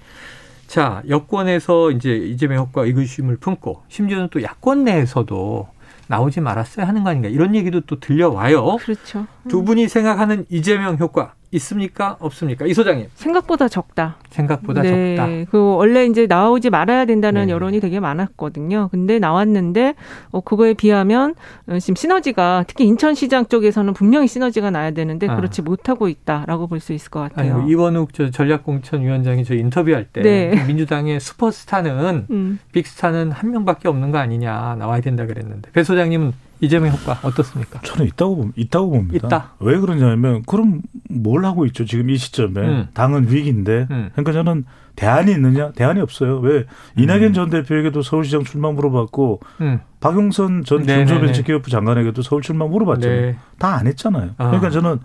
자, 0.68 1.02
여권에서 1.08 1.90
이제 1.90 2.16
이재명 2.16 2.58
효과 2.58 2.84
의구심을 2.84 3.38
품고 3.38 3.82
심지어는 3.88 4.28
또 4.30 4.40
야권 4.44 4.84
내에서도 4.84 5.68
나오지 6.06 6.40
말았어야 6.40 6.86
하는 6.86 7.02
거 7.02 7.10
아닌가 7.10 7.28
이런 7.28 7.56
얘기도 7.56 7.80
또 7.80 7.98
들려와요. 7.98 8.76
그렇죠. 8.76 9.26
두 9.48 9.64
분이 9.64 9.88
생각하는 9.88 10.46
이재명 10.50 10.98
효과 10.98 11.34
있습니까? 11.52 12.16
없습니까? 12.18 12.66
이 12.66 12.74
소장님. 12.74 13.08
생각보다 13.14 13.68
적다. 13.68 14.16
생각보다 14.30 14.82
네. 14.82 15.16
적다. 15.16 15.50
그 15.50 15.74
원래 15.76 16.06
이제 16.06 16.26
나오지 16.26 16.70
말아야 16.70 17.04
된다는 17.04 17.46
네. 17.46 17.52
여론이 17.52 17.80
되게 17.80 18.00
많았거든요. 18.00 18.88
근데 18.90 19.18
나왔는데 19.18 19.94
어 20.30 20.40
그거에 20.40 20.74
비하면 20.74 21.34
어, 21.68 21.78
지금 21.78 21.94
시너지가 21.94 22.64
특히 22.66 22.84
인천 22.86 23.14
시장 23.14 23.46
쪽에서는 23.46 23.92
분명히 23.92 24.26
시너지가 24.28 24.70
나야 24.70 24.90
되는데 24.92 25.28
아. 25.28 25.36
그렇지 25.36 25.62
못하고 25.62 26.08
있다라고 26.08 26.66
볼 26.66 26.82
수 26.82 26.92
있을 26.92 27.10
것 27.10 27.20
같아요. 27.20 27.58
뭐 27.58 27.68
이원욱 27.70 28.12
저 28.12 28.28
전략공천 28.30 29.02
위원장이 29.02 29.44
저 29.44 29.54
인터뷰할 29.54 30.04
때 30.12 30.20
네. 30.22 30.64
민주당의 30.66 31.20
슈퍼스타는 31.20 32.26
음. 32.30 32.58
빅스타는 32.72 33.30
한 33.30 33.50
명밖에 33.52 33.86
없는 33.88 34.10
거 34.10 34.18
아니냐 34.18 34.74
나와야 34.78 35.00
된다 35.00 35.26
그랬는데 35.26 35.70
배 35.70 35.84
소장님은 35.84 36.32
이재명 36.62 36.92
효과 36.92 37.18
어떻습니까? 37.22 37.80
저는 37.82 38.06
있다고 38.06 38.36
봅- 38.36 38.52
있다고 38.56 38.90
봅니다. 38.90 39.26
있다. 39.26 39.50
왜 39.60 39.78
그러냐면 39.78 40.42
그럼 40.46 40.80
뭘 41.10 41.44
하고 41.44 41.66
있죠? 41.66 41.84
지금 41.84 42.08
이 42.08 42.16
시점에 42.16 42.60
음. 42.60 42.88
당은 42.94 43.30
위기인데. 43.30 43.88
음. 43.90 44.10
그러니까 44.12 44.32
저는 44.32 44.64
대안이 44.94 45.32
있느냐? 45.32 45.72
대안이 45.72 46.00
없어요. 46.00 46.38
왜 46.38 46.64
이낙연 46.96 47.32
전 47.32 47.50
대표에게도 47.50 48.02
서울시장 48.02 48.44
출마 48.44 48.70
물어봤고 48.70 49.40
음. 49.60 49.80
박용선 50.00 50.64
전 50.64 50.82
네네네. 50.82 51.06
중소벤처기업부 51.06 51.68
장관에게도 51.70 52.22
서울 52.22 52.42
출마 52.42 52.66
물어봤잖아요. 52.66 53.20
네. 53.20 53.36
다안 53.58 53.86
했잖아요. 53.88 54.30
아. 54.38 54.46
그러니까 54.46 54.70
저는 54.70 55.00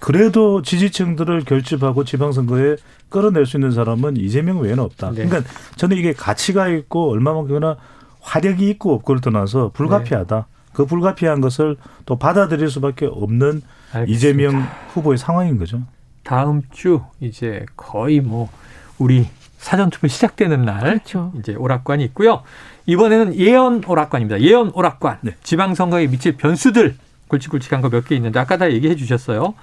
그래도 0.00 0.62
지지층들을 0.62 1.42
결집하고 1.44 2.04
지방선거에 2.04 2.76
끌어낼 3.08 3.46
수 3.46 3.56
있는 3.56 3.70
사람은 3.70 4.16
이재명 4.16 4.60
외에는 4.60 4.82
없다. 4.82 5.10
네. 5.12 5.26
그러니까 5.26 5.48
저는 5.76 5.96
이게 5.96 6.12
가치가 6.12 6.68
있고 6.68 7.10
얼마만큼이나 7.10 7.76
화력이 8.20 8.68
있고 8.70 8.94
없고를 8.94 9.20
떠나서 9.20 9.70
불가피하다. 9.74 10.36
네. 10.36 10.57
그 10.78 10.86
불가피한 10.86 11.40
것을 11.40 11.76
또 12.06 12.14
받아들일 12.20 12.70
수밖에 12.70 13.06
없는 13.06 13.62
알겠습니다. 13.92 14.06
이재명 14.06 14.64
후보의 14.92 15.18
상황인 15.18 15.58
거죠. 15.58 15.82
다음 16.22 16.62
주 16.70 17.00
이제 17.18 17.66
거의 17.76 18.20
뭐 18.20 18.48
우리 18.96 19.26
사전 19.56 19.90
투표 19.90 20.06
시작되는 20.06 20.64
날 20.64 20.78
그렇죠. 20.82 21.32
이제 21.36 21.56
오락관이 21.56 22.04
있고요. 22.04 22.44
이번에는 22.86 23.34
예언 23.34 23.82
오락관입니다. 23.84 24.40
예언 24.40 24.70
오락관. 24.72 25.18
네. 25.22 25.34
지방선거에 25.42 26.06
미칠 26.06 26.36
변수들 26.36 26.94
굵직굵직한 27.26 27.80
거 27.80 27.88
몇 27.90 28.06
개 28.06 28.14
있는데 28.14 28.38
아까 28.38 28.56
다 28.56 28.70
얘기해 28.70 28.94
주셨어요. 28.94 29.54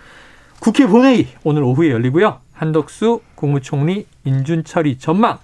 국회 0.60 0.86
본회의 0.86 1.30
오늘 1.46 1.64
오후에 1.64 1.92
열리고요. 1.92 2.40
한덕수 2.52 3.22
국무총리 3.36 4.06
인준 4.26 4.66
처리 4.66 4.98
전망. 4.98 5.38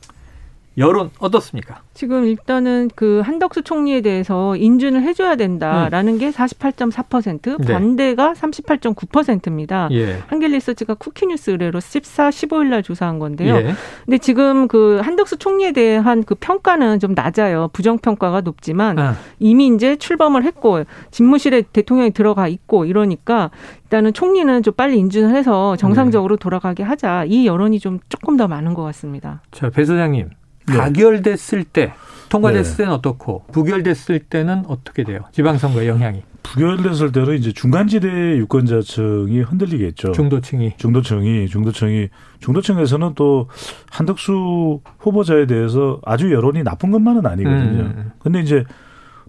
여론 0.78 1.10
어떻습니까? 1.20 1.82
지금 1.94 2.26
일단은 2.26 2.90
그 2.96 3.22
한덕수 3.26 3.64
총리에 3.64 4.02
대해서 4.02 4.56
인준을 4.56 5.02
해줘야 5.04 5.36
된다라는 5.36 6.18
게 6.18 6.32
48.4%, 6.32 7.58
네. 7.66 7.74
반대가 7.74 8.34
38.9%입니다. 8.34 9.90
예. 9.92 10.20
한길리서치가 10.28 10.94
쿠키뉴스 10.94 11.52
의뢰로 11.52 11.82
14, 11.82 12.30
15일 12.30 12.68
날 12.68 12.84
조사한 12.84 13.20
건데요. 13.20 13.56
예. 13.56 13.74
근데 14.06 14.18
지금 14.18 14.70
그 14.70 15.02
한덕수 15.04 15.38
총리에 15.38 15.74
대한 15.74 16.24
그 16.24 16.36
평가는 16.36 17.00
좀 17.00 17.14
낮아요. 17.14 17.70
부정 17.74 17.98
평가가 17.98 18.40
높지만 18.42 18.98
아, 18.98 19.16
이미 19.40 19.68
이제 19.68 19.98
출범을 19.98 20.44
했고 20.46 20.84
집무실에 21.12 21.64
대통령이 21.64 22.12
들어가 22.12 22.48
있고 22.48 22.86
이러니까 22.86 23.52
일단은 23.84 24.14
총리는 24.14 24.64
좀 24.64 24.74
빨리 24.74 24.98
인준을 25.00 25.36
해서 25.36 25.76
정상적으로 25.76 26.38
돌아가게 26.38 26.84
하자. 26.84 27.26
이 27.26 27.46
여론이 27.46 27.80
좀 27.80 28.00
조금 28.08 28.38
더 28.38 28.48
많은 28.48 28.74
것 28.74 28.84
같습니다. 28.84 29.42
자, 29.52 29.70
배 29.70 29.84
소장님. 29.84 30.30
네. 30.72 30.78
가결됐을 30.78 31.64
때 31.66 31.94
통과됐을 32.30 32.72
네. 32.72 32.78
때는 32.78 32.94
어떻고 32.94 33.44
부결됐을 33.52 34.20
때는 34.20 34.64
어떻게 34.68 35.04
돼요? 35.04 35.20
지방선거 35.32 35.86
영향이 35.86 36.24
부결됐을 36.44 37.12
때는 37.12 37.36
이제 37.36 37.52
중간지대 37.52 38.38
유권자층이 38.38 39.42
흔들리겠죠. 39.42 40.14
중도층이 40.14 40.74
중도층이 40.78 41.48
중도층이 41.48 42.10
중도층에서는 42.40 43.14
또 43.16 43.48
한덕수 43.92 44.82
후보자에 45.00 45.46
대해서 45.46 46.00
아주 46.06 46.32
여론이 46.32 46.64
나쁜 46.64 46.92
것만은 46.92 47.26
아니거든요. 47.26 47.82
음. 47.82 48.12
근데 48.20 48.40
이제 48.40 48.64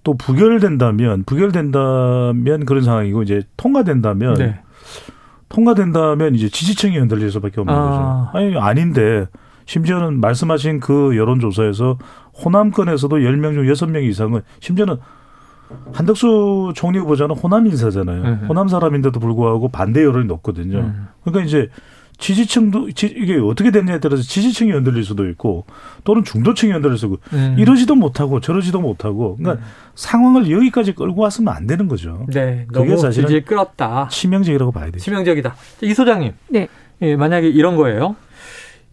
또 0.05 0.15
부결된다면 0.15 1.25
부결된다면 1.25 2.65
그런 2.67 2.83
상황이고 2.83 3.23
이제 3.23 3.43
통과된다면 3.57 4.35
네. 4.35 4.61
통과된다면 5.49 6.35
이제 6.35 6.49
지지층이 6.49 6.99
흔들릴 6.99 7.31
수밖에 7.31 7.61
없는 7.61 7.75
아. 7.75 8.31
거죠. 8.33 8.39
아니 8.39 8.57
아닌데 8.57 9.27
심지어는 9.73 10.21
말씀하신 10.21 10.81
그 10.81 11.17
여론조사에서 11.17 11.97
호남권에서도 12.45 13.17
10명 13.17 13.55
중 13.55 13.65
6명 13.65 14.05
이상은 14.05 14.43
심지어는 14.61 14.97
한덕수 15.95 16.75
총리 16.75 16.99
후보자는 16.99 17.35
호남 17.35 17.67
인사잖아요. 17.67 18.23
음. 18.23 18.47
호남 18.49 18.69
사람인데도 18.69 19.19
불구하고 19.19 19.71
반대 19.71 20.05
여론이 20.05 20.27
높거든요. 20.27 20.81
음. 20.81 21.09
그러니까 21.25 21.47
이제 21.47 21.71
지지층도 22.19 22.91
지, 22.91 23.07
이게 23.07 23.39
어떻게 23.39 23.71
됐냐에 23.71 23.99
따라서 23.99 24.23
지지층이 24.23 24.71
흔들릴 24.73 25.05
수도 25.05 25.27
있고 25.31 25.65
또는 26.05 26.23
중도층이 26.23 26.71
흔들릴 26.71 26.99
수도 26.99 27.15
있고 27.15 27.23
음. 27.33 27.57
이러지도 27.59 27.95
못하고 27.95 28.41
저러지도 28.41 28.79
못하고 28.79 29.39
그러니까 29.39 29.65
음. 29.65 29.69
상황을 29.95 30.51
여기까지 30.51 30.93
끌고 30.93 31.23
왔으면 31.23 31.55
안 31.55 31.67
되는 31.67 31.89
거죠. 31.89 32.27
네, 32.29 32.67
그게 32.71 32.95
지지를 32.95 33.47
끌었다. 33.47 34.09
치명적이라고 34.11 34.71
봐야 34.71 34.87
되죠. 34.91 34.99
치명적이다. 34.99 35.55
이 35.81 35.95
소장님. 35.95 36.33
네. 36.49 36.69
예, 37.01 37.17
만약에 37.17 37.49
이런 37.49 37.77
거예요. 37.77 38.17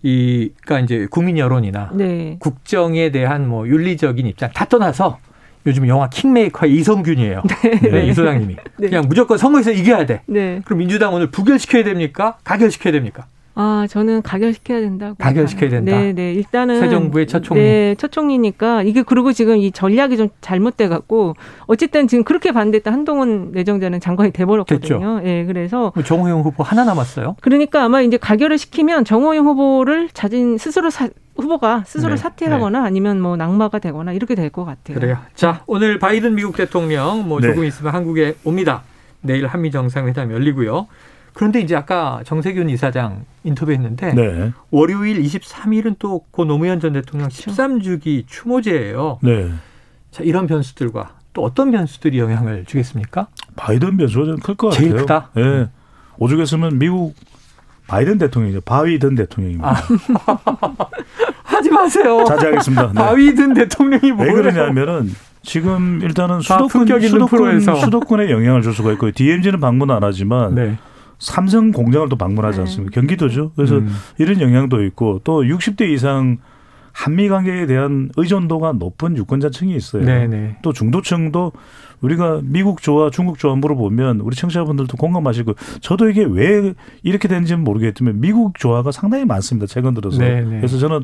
이, 0.01 0.51
그러니까 0.61 0.85
이제 0.85 1.07
국민 1.09 1.37
여론이나 1.37 1.91
네. 1.93 2.37
국정에 2.39 3.11
대한 3.11 3.47
뭐 3.47 3.67
윤리적인 3.67 4.25
입장 4.27 4.49
다 4.53 4.65
떠나서 4.65 5.17
요즘 5.65 5.87
영화 5.87 6.09
킹메이커의 6.09 6.73
이성균이에요. 6.73 7.43
네, 7.91 8.05
이 8.07 8.13
소장님이. 8.13 8.55
네. 8.77 8.87
그냥 8.87 9.05
무조건 9.07 9.37
선거에서 9.37 9.71
이겨야 9.71 10.05
돼. 10.05 10.21
네. 10.25 10.61
그럼 10.63 10.79
민주당 10.79 11.13
오늘 11.13 11.27
부결시켜야 11.29 11.83
됩니까? 11.83 12.37
가결시켜야 12.43 12.93
됩니까? 12.93 13.25
아, 13.61 13.87
저는 13.89 14.21
가결시켜야 14.21 14.79
된다고. 14.79 15.15
가결시켜야 15.15 15.69
된다? 15.69 15.91
네, 15.91 16.13
네. 16.13 16.33
일단은 16.33 16.79
새 16.79 16.87
정부의 16.89 17.27
첫 17.27 17.43
총리. 17.43 17.61
네, 17.61 17.93
첫 17.97 18.09
총리니까 18.09 18.83
이게 18.83 19.01
그리고 19.03 19.33
지금 19.33 19.57
이 19.57 19.69
전략이 19.73 20.15
좀 20.15 20.29
잘못돼 20.39 20.87
갖고 20.87 21.33
어쨌든 21.67 22.07
지금 22.07 22.23
그렇게 22.23 22.53
반대했던 22.53 22.93
한동훈 22.93 23.51
내정자는 23.51 23.99
장관이 23.99 24.31
돼 24.31 24.45
버렸거든요. 24.45 25.19
예, 25.25 25.43
그래서 25.45 25.91
뭐 25.93 26.03
정호영 26.05 26.39
후보 26.41 26.63
하나 26.63 26.85
남았어요. 26.85 27.35
그러니까 27.41 27.83
아마 27.83 27.99
이제 28.01 28.15
가결을 28.15 28.57
시키면 28.57 29.03
정호영 29.03 29.45
후보를 29.45 30.07
자진 30.13 30.57
스스로 30.57 30.89
사, 30.89 31.09
후보가 31.35 31.83
스스로 31.85 32.11
네, 32.11 32.17
사퇴하거나 32.17 32.81
아니면 32.85 33.19
뭐 33.19 33.35
낙마가 33.35 33.79
되거나 33.79 34.13
이렇게 34.13 34.35
될 34.35 34.49
것 34.49 34.63
같아요. 34.63 34.97
그래요. 34.97 35.17
자, 35.35 35.63
오늘 35.67 35.99
바이든 35.99 36.33
미국 36.33 36.55
대통령 36.55 37.27
뭐 37.27 37.41
네. 37.41 37.47
조금 37.49 37.65
있으면 37.65 37.93
한국에 37.93 38.35
옵니다. 38.45 38.83
내일 39.21 39.47
한미 39.47 39.69
정상회담 39.69 40.31
열리고요. 40.31 40.87
그런데 41.33 41.61
이제 41.61 41.75
아까 41.75 42.21
정세균 42.25 42.69
이사장 42.69 43.25
인터뷰했는데 43.43 44.13
네. 44.13 44.51
월요일 44.71 45.21
23일은 45.21 45.97
또 45.99 46.19
고 46.31 46.45
노무현 46.45 46.79
전 46.79 46.93
대통령 46.93 47.29
13주기 47.29 48.25
추모제예요. 48.27 49.19
네. 49.21 49.49
자, 50.11 50.23
이런 50.23 50.47
변수들과 50.47 51.11
또 51.33 51.43
어떤 51.43 51.71
변수들이 51.71 52.17
영향을 52.19 52.65
주겠습니까? 52.65 53.27
바이든 53.55 53.97
변수가 53.97 54.25
좀 54.25 54.35
클 54.37 54.55
것 54.55 54.69
같아요. 54.69 54.87
제일 54.89 54.95
크다? 55.01 55.29
예. 55.37 55.69
오죽했으면 56.17 56.79
미국 56.79 57.15
바이든 57.87 58.17
대통령이죠. 58.17 58.61
바이든 58.61 59.15
대통령입니다. 59.15 59.69
아, 59.69 59.73
하지 61.43 61.69
마세요. 61.71 62.23
자제하겠습니다. 62.27 62.87
네. 62.87 62.93
바이든 62.93 63.53
대통령이 63.53 64.11
왜 64.11 64.11
뭐예요? 64.11 64.33
그러냐면은 64.33 65.13
지금 65.41 65.99
일단은 66.03 66.37
다 66.37 66.59
수도권 66.67 66.99
수도권. 67.01 67.61
수도권에 67.61 68.29
영향을 68.29 68.61
줄 68.61 68.73
수가 68.73 68.91
있고 68.93 69.11
DMZ는 69.11 69.59
방문 69.59 69.89
안 69.91 70.03
하지만 70.03 70.53
네. 70.55 70.77
삼성 71.19 71.71
공장을 71.71 72.07
또 72.09 72.15
방문하지 72.15 72.61
않습니까? 72.61 72.93
경기도죠. 72.93 73.51
그래서 73.55 73.77
음. 73.77 73.89
이런 74.17 74.41
영향도 74.41 74.83
있고 74.85 75.21
또 75.23 75.43
60대 75.43 75.89
이상 75.89 76.37
한미 76.91 77.29
관계에 77.29 77.65
대한 77.65 78.09
의존도가 78.17 78.73
높은 78.73 79.15
유권자층이 79.15 79.75
있어요. 79.75 80.03
네네. 80.03 80.57
또 80.61 80.73
중도층도 80.73 81.51
우리가 82.01 82.41
미국 82.43 82.81
좋아 82.81 83.09
중국 83.09 83.37
좋아 83.37 83.55
물어보면 83.55 84.21
우리 84.21 84.35
청취자분들도 84.35 84.97
공감하실 84.97 85.45
거 85.45 85.55
저도 85.81 86.09
이게 86.09 86.23
왜 86.23 86.73
이렇게 87.03 87.27
되는지는 87.27 87.63
모르겠지만 87.63 88.21
미국 88.21 88.57
좋아가 88.57 88.91
상당히 88.91 89.25
많습니다 89.25 89.67
최근 89.67 89.93
들어서 89.93 90.19
네네. 90.19 90.57
그래서 90.57 90.77
저는 90.77 91.01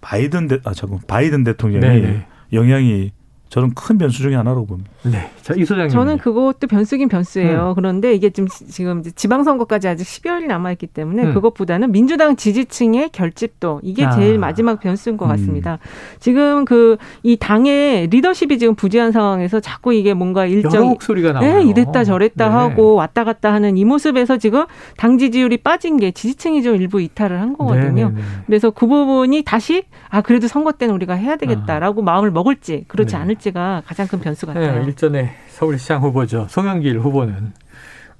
바이든 0.00 0.48
대, 0.48 0.58
아 0.64 0.72
잠깐 0.72 0.98
바이든 1.06 1.44
대통령이 1.44 2.00
네네. 2.00 2.26
영향이 2.54 3.12
저는 3.50 3.74
큰 3.74 3.98
변수 3.98 4.22
중에 4.22 4.34
하나라고 4.34 4.64
봅니다. 4.66 4.90
네. 5.02 5.30
자, 5.42 5.54
이 5.54 5.64
소장님. 5.64 5.90
저는 5.90 6.18
그것도 6.18 6.66
변수긴 6.66 7.08
변수예요. 7.08 7.70
음. 7.70 7.74
그런데 7.74 8.14
이게 8.14 8.30
지금 8.30 8.48
지금 8.48 9.02
지방선거까지 9.02 9.88
아직 9.88 10.04
10여일이 10.04 10.46
남아 10.46 10.72
있기 10.72 10.86
때문에 10.86 11.24
음. 11.24 11.34
그것보다는 11.34 11.92
민주당 11.92 12.36
지지층의 12.36 13.10
결집도 13.10 13.80
이게 13.82 14.06
아. 14.06 14.10
제일 14.10 14.38
마지막 14.38 14.80
변수인 14.80 15.16
것 15.16 15.26
음. 15.26 15.30
같습니다. 15.30 15.78
지금 16.18 16.64
그 16.64 16.96
이 17.22 17.36
당의 17.36 18.06
리더십이 18.08 18.58
지금 18.58 18.74
부재한 18.74 19.12
상황에서 19.12 19.60
자꾸 19.60 19.92
이게 19.92 20.14
뭔가 20.14 20.46
일정 20.46 20.88
목소리가 20.88 21.32
나와요. 21.32 21.58
네, 21.58 21.64
이랬다 21.64 22.04
저랬다 22.04 22.48
네. 22.48 22.54
하고 22.54 22.94
왔다 22.94 23.24
갔다 23.24 23.52
하는 23.52 23.76
이 23.76 23.84
모습에서 23.84 24.36
지금 24.36 24.64
당 24.96 25.18
지지율이 25.18 25.58
빠진 25.58 25.96
게 25.96 26.10
지지층이 26.10 26.62
좀 26.62 26.76
일부 26.76 27.00
이탈을 27.00 27.40
한 27.40 27.52
거거든요. 27.52 28.08
네네네. 28.08 28.22
그래서 28.46 28.70
그 28.70 28.86
부분이 28.86 29.42
다시 29.44 29.84
아 30.08 30.20
그래도 30.20 30.46
선거 30.48 30.72
때는 30.72 30.94
우리가 30.94 31.14
해야 31.14 31.36
되겠다라고 31.36 32.02
마음을 32.02 32.30
먹을지 32.30 32.84
그렇지 32.88 33.16
아. 33.16 33.18
네. 33.18 33.24
않을지 33.24 33.39
가 33.48 33.82
가장 33.86 34.06
큰 34.06 34.20
변수 34.20 34.44
같아요. 34.46 34.80
네, 34.80 34.84
일전에 34.86 35.34
서울시장 35.48 36.02
후보죠. 36.02 36.46
송영길 36.50 37.00
후보는 37.00 37.52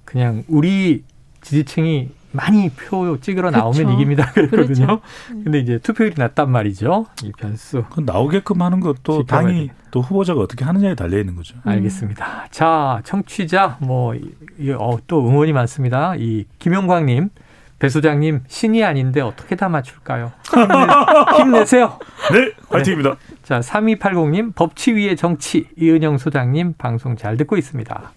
그냥 0.07 0.45
우리 0.49 1.05
지지층이 1.43 2.09
많이 2.33 2.71
표 2.71 3.19
찍으러 3.21 3.51
나오면 3.51 3.73
그렇죠. 3.75 3.93
이깁니다. 3.95 4.31
그랬거든요. 4.33 4.87
그렇죠. 4.87 5.01
근데 5.29 5.59
이제 5.59 5.79
투표율이 5.79 6.15
낮단 6.17 6.51
말이죠. 6.51 7.07
이 7.25 7.33
변수. 7.37 7.85
그 7.91 8.01
나오게끔 8.01 8.63
하는 8.63 8.81
것도 8.81 9.25
당이 9.25 9.67
돼. 9.69 9.75
또 9.91 10.01
후보자가 10.01 10.41
어떻게 10.41 10.65
하느냐에 10.65 10.95
달려 10.95 11.19
있는 11.19 11.35
거죠. 11.35 11.57
음. 11.57 11.69
알겠습니다. 11.69 12.47
자, 12.51 13.01
청취자 13.05 13.79
뭐 13.81 14.15
이- 14.15 14.71
어, 14.71 14.97
또 15.09 15.27
응원이 15.29 15.53
많습니다. 15.53 16.15
이 16.17 16.45
김용광 16.61 17.07
님, 17.07 17.31
배 17.81 17.89
소장님 17.89 18.43
신이 18.47 18.85
아닌데 18.85 19.23
어떻게 19.23 19.57
다 19.57 19.69
맞출까요? 19.69 20.31
힘내, 20.53 20.69
힘내세요. 21.43 21.99
네, 22.31 22.53
화이팅입니다. 22.69 23.17
자, 23.43 23.61
3280님, 23.61 24.55
법치 24.55 24.95
위의 24.95 25.17
정치, 25.17 25.67
이은영 25.77 26.19
소장님, 26.19 26.75
방송 26.77 27.17
잘 27.17 27.39
듣고 27.39 27.57
있습니다. 27.57 28.13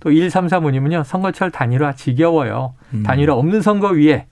또 0.00 0.10
1335님은요, 0.10 1.04
선거철 1.04 1.50
단일화 1.50 1.94
지겨워요. 1.94 2.74
음. 2.92 3.02
단일화 3.02 3.34
없는 3.34 3.62
선거 3.62 3.88
위에 3.88 4.26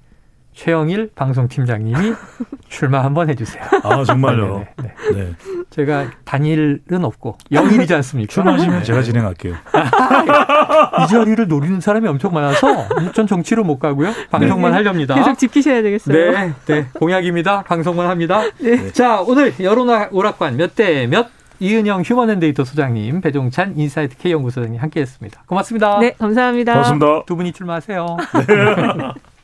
최영일 0.57 1.11
방송팀장님이 1.15 2.15
출마 2.69 3.05
한번 3.05 3.29
해주세요. 3.29 3.63
아 3.83 4.03
정말요. 4.05 4.59
네, 4.59 4.73
네, 4.83 4.95
네. 5.13 5.25
네. 5.25 5.33
제가 5.71 6.07
단일은 6.25 7.05
없고 7.05 7.37
영일이지 7.53 7.95
않습니까? 7.95 8.33
출마하시면 8.33 8.83
제가 8.83 9.03
진행할게요. 9.03 9.53
이 11.05 11.07
자리를 11.09 11.47
노리는 11.47 11.79
사람이 11.81 12.09
엄청 12.09 12.33
많아서 12.33 12.89
전 13.15 13.27
정치로 13.27 13.65
못 13.65 13.79
가고요. 13.79 14.13
방송만 14.31 14.71
네. 14.73 14.79
하렵니다. 14.79 15.15
계속 15.15 15.37
지키셔야 15.39 15.83
되겠어요. 15.83 16.33
네, 16.33 16.53
네, 16.67 16.87
공약입니다. 16.95 17.63
방송만 17.63 18.09
합니다. 18.09 18.43
네. 18.59 18.91
자, 18.93 19.21
오늘 19.21 19.53
여론 19.61 19.89
오락관 20.11 20.57
몇 20.57 20.75
대 20.75 21.07
몇 21.07 21.29
이은영 21.61 22.03
휴먼앤데이터 22.03 22.65
소장님, 22.65 23.21
배종찬 23.21 23.75
인사이트 23.79 24.17
K 24.19 24.33
연구소장님 24.33 24.81
함께했습니다. 24.81 25.45
고맙습니다. 25.47 25.99
네, 26.01 26.13
감사합니다. 26.19 26.73
고맙습니다. 26.73 27.23
두 27.27 27.37
분이 27.37 27.53
출마하세요. 27.53 28.07